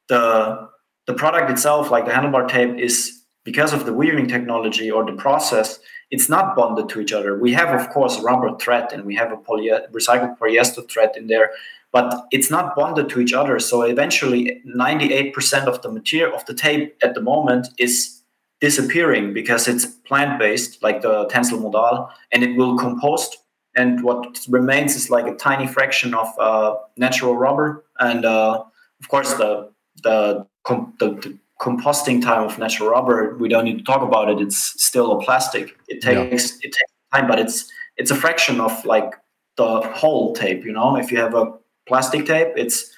[0.09, 0.69] the
[1.07, 5.13] the product itself like the handlebar tape is because of the weaving technology or the
[5.13, 5.79] process
[6.15, 7.37] it's not bonded to each other.
[7.37, 11.27] We have, of course, rubber thread and we have a poly- recycled polyester thread in
[11.27, 11.51] there,
[11.91, 13.59] but it's not bonded to each other.
[13.59, 18.23] So eventually, 98% of the material of the tape at the moment is
[18.61, 23.39] disappearing because it's plant based, like the Tencel modal, and it will compost.
[23.75, 28.63] And what remains is like a tiny fraction of uh, natural rubber, and uh,
[29.01, 29.69] of course the
[30.05, 34.41] the, the, the composting time of natural rubber, we don't need to talk about it.
[34.41, 35.77] It's still a plastic.
[35.89, 36.69] It takes yeah.
[36.69, 39.15] it takes time, but it's it's a fraction of like
[39.57, 40.65] the whole tape.
[40.65, 41.53] You know, if you have a
[41.87, 42.93] plastic tape, it's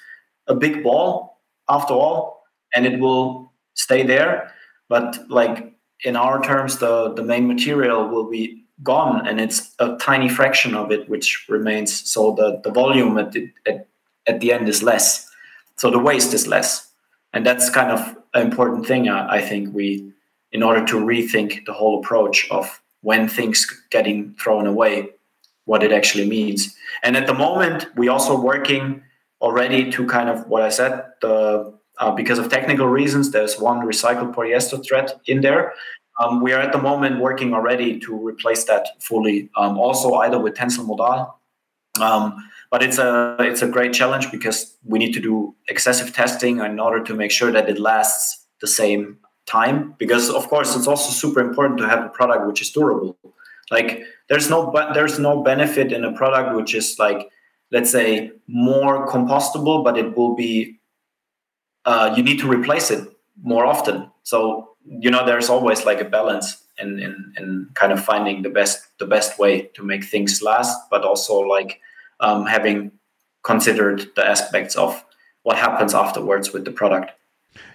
[0.47, 1.39] a big ball
[1.69, 2.43] after all,
[2.75, 4.53] and it will stay there.
[4.89, 9.97] But like in our terms, the the main material will be gone, and it's a
[9.97, 12.09] tiny fraction of it which remains.
[12.09, 13.87] So the the volume at the, at,
[14.27, 15.29] at the end is less.
[15.75, 16.91] So the waste is less,
[17.33, 19.09] and that's kind of important thing.
[19.09, 20.11] I, I think we,
[20.51, 25.09] in order to rethink the whole approach of when things getting thrown away,
[25.65, 26.75] what it actually means.
[27.03, 29.03] And at the moment, we also working
[29.41, 31.03] already to kind of what I said.
[31.21, 35.73] The uh, because of technical reasons, there's one recycled polyester thread in there.
[36.19, 39.49] Um, we are at the moment working already to replace that fully.
[39.55, 41.39] Um, also, either with Tencel Modal.
[42.01, 46.59] Um, but it's a it's a great challenge because we need to do excessive testing
[46.59, 49.95] in order to make sure that it lasts the same time.
[49.97, 53.17] Because of course it's also super important to have a product which is durable.
[53.71, 57.29] Like there's no but there's no benefit in a product which is like
[57.71, 60.79] let's say more compostable but it will be
[61.85, 63.07] uh, you need to replace it
[63.41, 64.11] more often.
[64.23, 68.49] So you know there's always like a balance in, in in kind of finding the
[68.49, 71.79] best the best way to make things last, but also like
[72.19, 72.91] um, having
[73.43, 75.03] considered the aspects of
[75.43, 77.11] what happens afterwards with the product.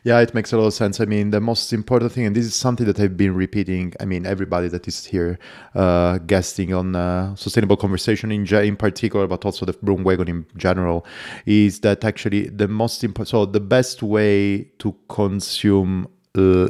[0.05, 1.01] Yeah, it makes a lot of sense.
[1.01, 3.95] I mean, the most important thing, and this is something that I've been repeating.
[4.01, 5.38] I mean, everybody that is here
[5.74, 10.47] uh, guesting on uh, sustainable conversation in in particular, but also the broom wagon in
[10.57, 11.07] general,
[11.47, 13.28] is that actually the most important.
[13.28, 16.09] So the best way to consume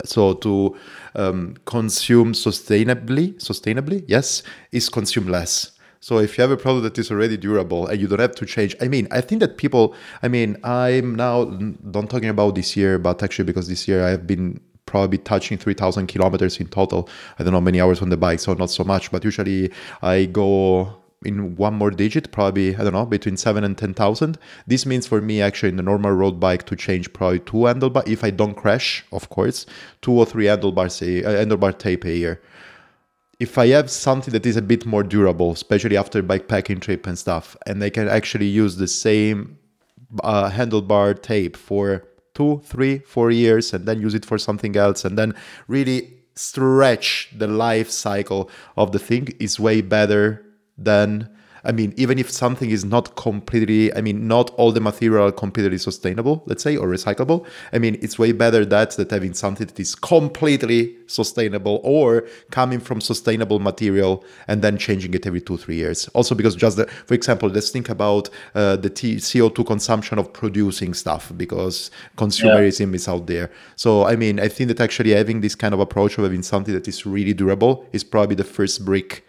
[0.05, 0.77] so to
[1.15, 4.43] um, consume sustainably sustainably yes
[4.73, 8.09] is consume less so if you have a product that is already durable and you
[8.09, 11.45] don't have to change, I mean, I think that people, I mean, I'm now
[11.85, 15.59] not talking about this year, but actually because this year I have been probably touching
[15.59, 17.09] 3000 kilometers in total.
[17.39, 19.71] I don't know many hours on the bike, so not so much, but usually
[20.03, 20.93] I go
[21.25, 24.37] in one more digit, probably, I don't know, between seven and 10,000.
[24.67, 28.09] This means for me, actually, in the normal road bike to change probably two handlebar,
[28.09, 29.67] if I don't crash, of course,
[30.01, 32.43] two or three handlebars a, uh, handlebar tape a year
[33.43, 37.19] if I have something that is a bit more durable, especially after bikepacking trip and
[37.19, 39.59] stuff, and I can actually use the same
[40.23, 45.05] uh, handlebar tape for two, three, four years, and then use it for something else,
[45.05, 45.35] and then
[45.67, 46.01] really
[46.37, 50.47] stretch the life cycle of the thing is way better
[50.79, 51.29] than
[51.65, 55.33] I mean, even if something is not completely, I mean, not all the material are
[55.33, 57.47] completely sustainable, let's say, or recyclable.
[57.73, 62.81] I mean, it's way better that than having something that is completely sustainable or coming
[62.81, 66.09] from sustainable material and then changing it every two, three years.
[66.09, 70.33] Also, because just, the, for example, let's think about uh, the T- CO2 consumption of
[70.33, 72.97] producing stuff because consumerism yeah.
[72.97, 73.51] is out there.
[73.77, 76.75] So, I mean, I think that actually having this kind of approach of having something
[76.75, 79.25] that is really durable is probably the first brick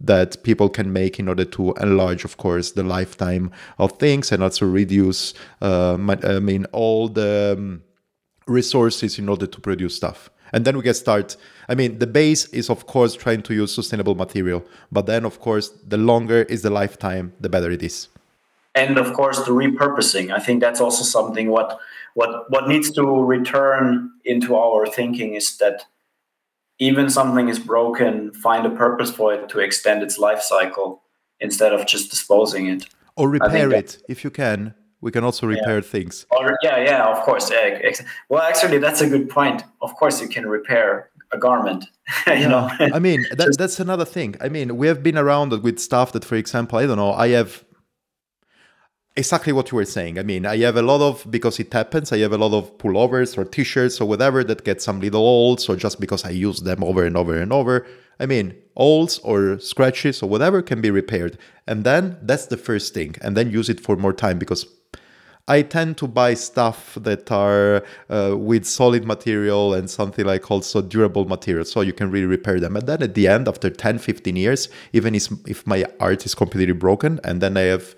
[0.00, 4.42] that people can make in order to enlarge, of course, the lifetime of things and
[4.42, 7.82] also reduce, uh, I mean, all the um,
[8.46, 10.30] resources in order to produce stuff.
[10.52, 11.36] And then we get start.
[11.68, 15.40] I mean, the base is of course trying to use sustainable material, but then of
[15.40, 18.08] course, the longer is the lifetime, the better it is.
[18.74, 20.32] And of course, the repurposing.
[20.32, 21.78] I think that's also something what
[22.14, 25.84] what what needs to return into our thinking is that
[26.78, 31.02] even something is broken, find a purpose for it to extend its life cycle
[31.40, 32.86] instead of just disposing it.
[33.16, 34.74] Or repair it if you can.
[35.00, 35.82] We can also repair yeah.
[35.82, 36.26] things.
[36.30, 37.50] Or, yeah, yeah, of course.
[37.50, 37.92] Yeah,
[38.28, 39.62] well, actually, that's a good point.
[39.80, 41.84] Of course, you can repair a garment.
[42.26, 42.48] you yeah.
[42.48, 44.34] know, I mean, that, that's another thing.
[44.40, 47.28] I mean, we have been around with stuff that, for example, I don't know, I
[47.28, 47.64] have
[49.18, 50.18] exactly what you were saying.
[50.18, 52.12] I mean, I have a lot of because it happens.
[52.12, 55.68] I have a lot of pullovers or t-shirts or whatever that get some little holes,
[55.68, 57.86] or just because I use them over and over and over.
[58.20, 62.94] I mean, holes or scratches or whatever can be repaired, and then that's the first
[62.94, 64.66] thing, and then use it for more time because
[65.48, 70.82] I tend to buy stuff that are uh, with solid material and something like also
[70.82, 72.76] durable material so you can really repair them.
[72.76, 76.34] And then at the end, after 10, 15 years, even if, if my art is
[76.34, 77.94] completely broken, and then I have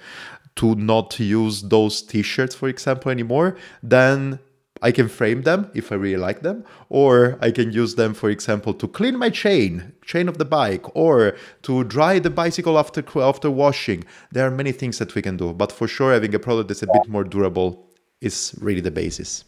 [0.61, 4.39] to not use those t-shirts for example anymore then
[4.83, 8.31] I can frame them if I really like them, or I can use them, for
[8.31, 13.05] example, to clean my chain, chain of the bike, or to dry the bicycle after
[13.21, 14.05] after washing.
[14.33, 16.83] There are many things that we can do, but for sure, having a product that's
[16.83, 17.87] a bit more durable
[18.21, 19.45] is really the basis.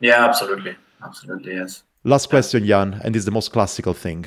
[0.00, 1.82] Yeah, absolutely, absolutely, yes.
[2.04, 4.26] Last question, Jan, and it's the most classical thing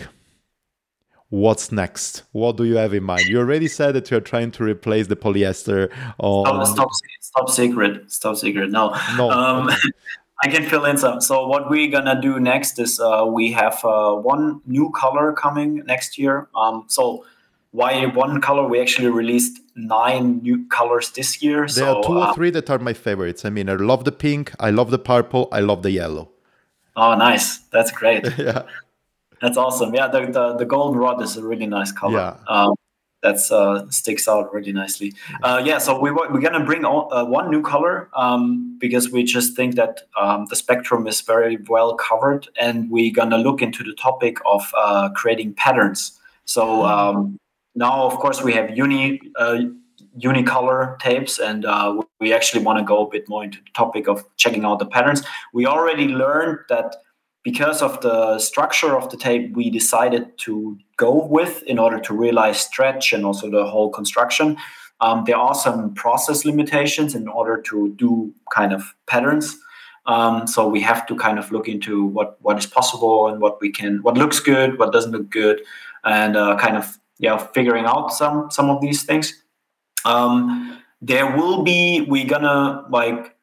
[1.30, 2.23] what's next?
[2.32, 3.27] What do you have in mind?
[3.27, 5.91] You already said that you're trying to replace the polyester.
[6.17, 6.65] On...
[6.65, 6.89] Stop, stop,
[7.21, 8.11] stop secret.
[8.11, 8.71] Stop secret.
[8.71, 8.95] No.
[9.17, 9.32] No.
[9.32, 9.69] Um,
[10.43, 11.19] I can fill in some.
[11.19, 15.84] So what we're gonna do next is uh, we have uh, one new color coming
[15.86, 16.47] next year.
[16.55, 17.25] Um, so
[17.71, 18.67] why one color?
[18.67, 21.61] We actually released nine new colors this year.
[21.61, 23.43] There so, are two or uh, three that are my favorites.
[23.43, 26.30] I mean, I love the pink, I love the purple, I love the yellow.
[26.95, 27.59] Oh, nice!
[27.71, 28.25] That's great.
[28.38, 28.63] yeah.
[29.41, 29.93] That's awesome.
[29.93, 32.13] Yeah, the, the, the golden rod is a really nice color.
[32.13, 32.35] Yeah.
[32.47, 32.75] Um,
[33.21, 35.13] that's uh, sticks out really nicely.
[35.43, 39.23] Uh, yeah, so we we're gonna bring all, uh, one new color um, because we
[39.23, 43.83] just think that um, the spectrum is very well covered, and we're gonna look into
[43.83, 46.17] the topic of uh, creating patterns.
[46.45, 47.37] So um,
[47.75, 49.63] now, of course, we have uni uh,
[50.17, 54.07] unicolor tapes, and uh, we actually want to go a bit more into the topic
[54.07, 55.23] of checking out the patterns.
[55.53, 56.95] We already learned that
[57.43, 62.13] because of the structure of the tape we decided to go with in order to
[62.13, 64.57] realize stretch and also the whole construction
[65.01, 69.57] um, there are some process limitations in order to do kind of patterns.
[70.05, 73.61] Um, so we have to kind of look into what what is possible and what
[73.61, 75.61] we can what looks good what doesn't look good
[76.03, 79.33] and uh, kind of yeah figuring out some some of these things.
[80.05, 83.35] Um, there will be we're gonna like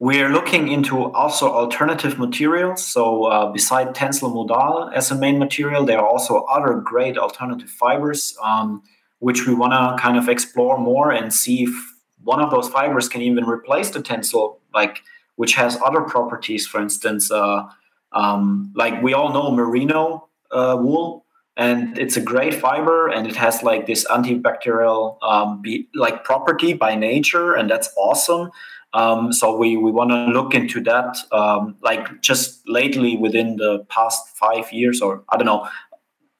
[0.00, 2.84] we're looking into also alternative materials.
[2.84, 7.70] So, uh, beside Tencel Modal as a main material, there are also other great alternative
[7.70, 8.82] fibers, um,
[9.20, 13.08] which we want to kind of explore more and see if one of those fibers
[13.08, 15.02] can even replace the Tencel, like
[15.36, 16.66] which has other properties.
[16.66, 17.64] For instance, uh,
[18.12, 21.24] um, like we all know merino uh, wool,
[21.56, 26.72] and it's a great fiber, and it has like this antibacterial um, be, like property
[26.72, 28.50] by nature, and that's awesome.
[28.94, 33.80] Um, so we, we want to look into that, um, like just lately within the
[33.88, 35.68] past five years, or I don't know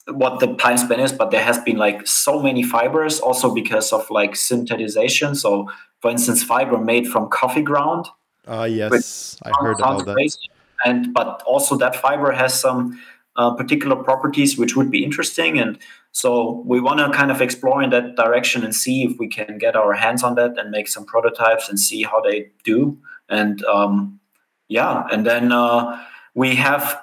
[0.06, 3.92] what the time span is, but there has been like so many fibers, also because
[3.92, 5.36] of like synthesization.
[5.36, 5.68] So,
[6.00, 8.06] for instance, fiber made from coffee ground.
[8.46, 10.36] Ah, uh, yes, I heard about that.
[10.84, 13.00] And but also that fiber has some
[13.36, 15.78] uh, particular properties which would be interesting and
[16.14, 19.58] so we want to kind of explore in that direction and see if we can
[19.58, 22.96] get our hands on that and make some prototypes and see how they do.
[23.28, 24.20] And um,
[24.68, 26.00] yeah, and then uh,
[26.34, 27.00] we have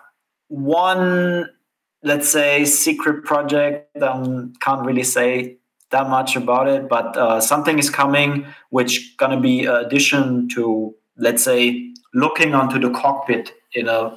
[0.47, 1.49] one,
[2.03, 4.01] let's say, secret project.
[4.01, 5.57] Um, can't really say
[5.89, 11.43] that much about it, but uh, something is coming which gonna be addition to, let's
[11.43, 14.15] say, looking onto the cockpit in a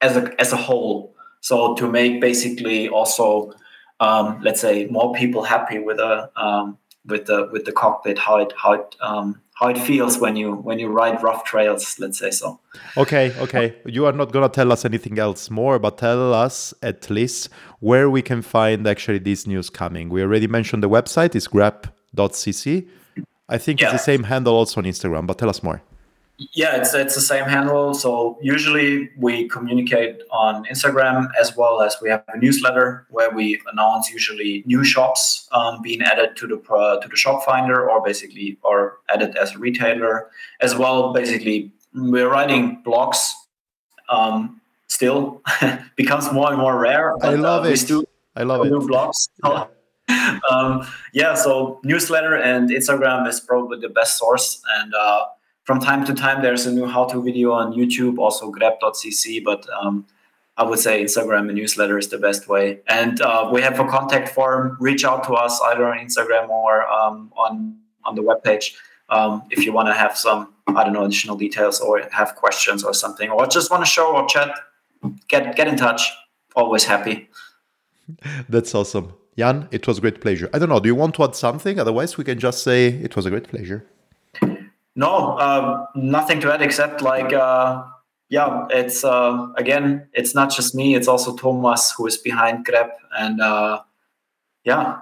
[0.00, 1.14] as a as a whole.
[1.42, 3.52] So to make basically also
[4.00, 8.38] um, let's say more people happy with a um, with the with the cockpit how
[8.38, 12.18] it how it um, how it feels when you when you ride rough trails let's
[12.18, 12.58] say so.
[12.96, 13.76] Okay okay.
[13.86, 18.10] You are not gonna tell us anything else more but tell us at least where
[18.10, 20.08] we can find actually this news coming.
[20.08, 22.88] We already mentioned the website is grepp.cc
[23.48, 23.86] i think yeah.
[23.86, 25.82] it's the same handle also on instagram but tell us more
[26.38, 27.94] yeah, it's it's the same handle.
[27.94, 33.60] So usually we communicate on Instagram as well as we have a newsletter where we
[33.72, 38.02] announce usually new shops um, being added to the uh, to the shop finder or
[38.02, 40.28] basically or added as a retailer
[40.60, 41.12] as well.
[41.12, 43.30] Basically, we're writing blogs.
[44.08, 45.40] Um, still
[45.96, 47.14] becomes more and more rare.
[47.20, 47.76] But, I love uh, it.
[47.76, 48.04] Still
[48.34, 48.70] I love it.
[48.70, 49.28] New blogs.
[49.44, 49.66] Yeah.
[50.50, 54.92] um, yeah, so newsletter and Instagram is probably the best source and.
[54.92, 55.26] Uh,
[55.64, 60.06] from time to time there's a new how-to video on youtube also grepp.cc but um,
[60.56, 62.80] i would say instagram and newsletter is the best way.
[62.86, 64.76] And uh, we have a contact form.
[64.78, 68.74] Reach out to us either on instagram or um, on on the webpage
[69.08, 72.84] um, if you want to have some i don't know additional details or have questions
[72.84, 74.50] or something or just want to show or chat
[75.28, 76.10] get get in touch.
[76.56, 77.28] Always happy.
[78.48, 79.14] That's awesome.
[79.36, 80.48] Jan it was a great pleasure.
[80.52, 81.80] I don't know do you want to add something?
[81.80, 83.86] Otherwise we can just say it was a great pleasure
[84.96, 87.84] no, uh, nothing to add except like, uh,
[88.28, 92.90] yeah, it's uh, again, it's not just me; it's also Thomas who is behind Grepp,
[93.16, 93.80] and uh,
[94.64, 94.98] yeah,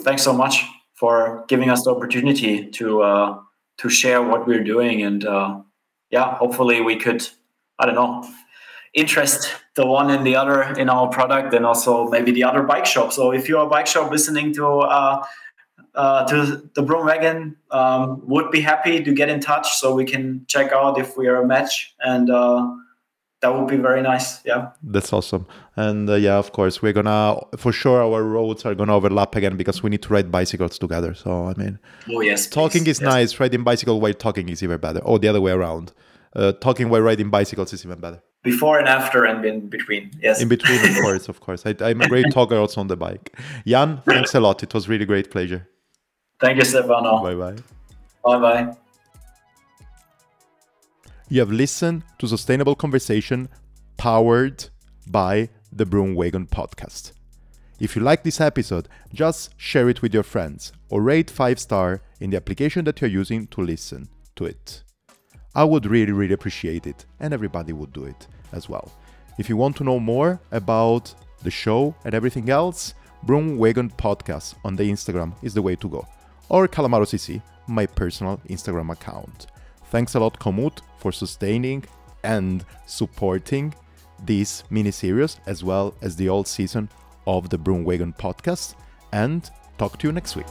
[0.00, 0.64] thanks so much
[0.94, 3.38] for giving us the opportunity to uh,
[3.78, 5.60] to share what we're doing, and uh,
[6.10, 7.28] yeah, hopefully we could,
[7.78, 8.28] I don't know,
[8.94, 12.86] interest the one and the other in our product, and also maybe the other bike
[12.86, 13.12] shop.
[13.12, 14.64] So if you're a bike shop listening to
[15.94, 20.04] uh, to the Broom Wagon um, would be happy to get in touch so we
[20.04, 21.94] can check out if we are a match.
[22.00, 22.68] And uh,
[23.40, 24.44] that would be very nice.
[24.44, 24.70] Yeah.
[24.82, 25.46] That's awesome.
[25.76, 29.56] And uh, yeah of course we're gonna for sure our roads are gonna overlap again
[29.56, 31.14] because we need to ride bicycles together.
[31.14, 31.78] So i mean
[32.10, 32.98] oh yes talking please.
[32.98, 33.12] is yes.
[33.14, 33.40] nice.
[33.40, 35.00] Riding bicycle while talking is even better.
[35.00, 35.92] Or the other way around.
[36.34, 38.20] Uh, talking while riding bicycles is even better.
[38.42, 40.10] Before and after and in between.
[40.20, 40.42] Yes.
[40.42, 41.64] In between of course of course.
[41.66, 43.38] I, i'm a great talker also on the bike.
[43.66, 44.62] Jan thanks a lot.
[44.62, 45.68] It was really great pleasure
[46.44, 47.22] Thank you, Stefano.
[47.22, 47.56] Bye bye.
[48.22, 48.76] Bye bye.
[51.30, 53.48] You have listened to Sustainable Conversation
[53.96, 54.68] powered
[55.06, 57.12] by the Broom Wagon podcast.
[57.80, 62.02] If you like this episode, just share it with your friends or rate 5 star
[62.20, 64.82] in the application that you're using to listen to it.
[65.54, 68.92] I would really really appreciate it and everybody would do it as well.
[69.38, 72.92] If you want to know more about the show and everything else,
[73.22, 76.06] Broom Wagon podcast on the Instagram is the way to go
[76.48, 79.46] or CalamarosCC, my personal Instagram account.
[79.86, 81.84] Thanks a lot, Komoot, for sustaining
[82.22, 83.74] and supporting
[84.24, 86.88] this mini-series as well as the old season
[87.26, 88.74] of the Broomwagon podcast.
[89.12, 89.48] And
[89.78, 90.46] talk to you next week.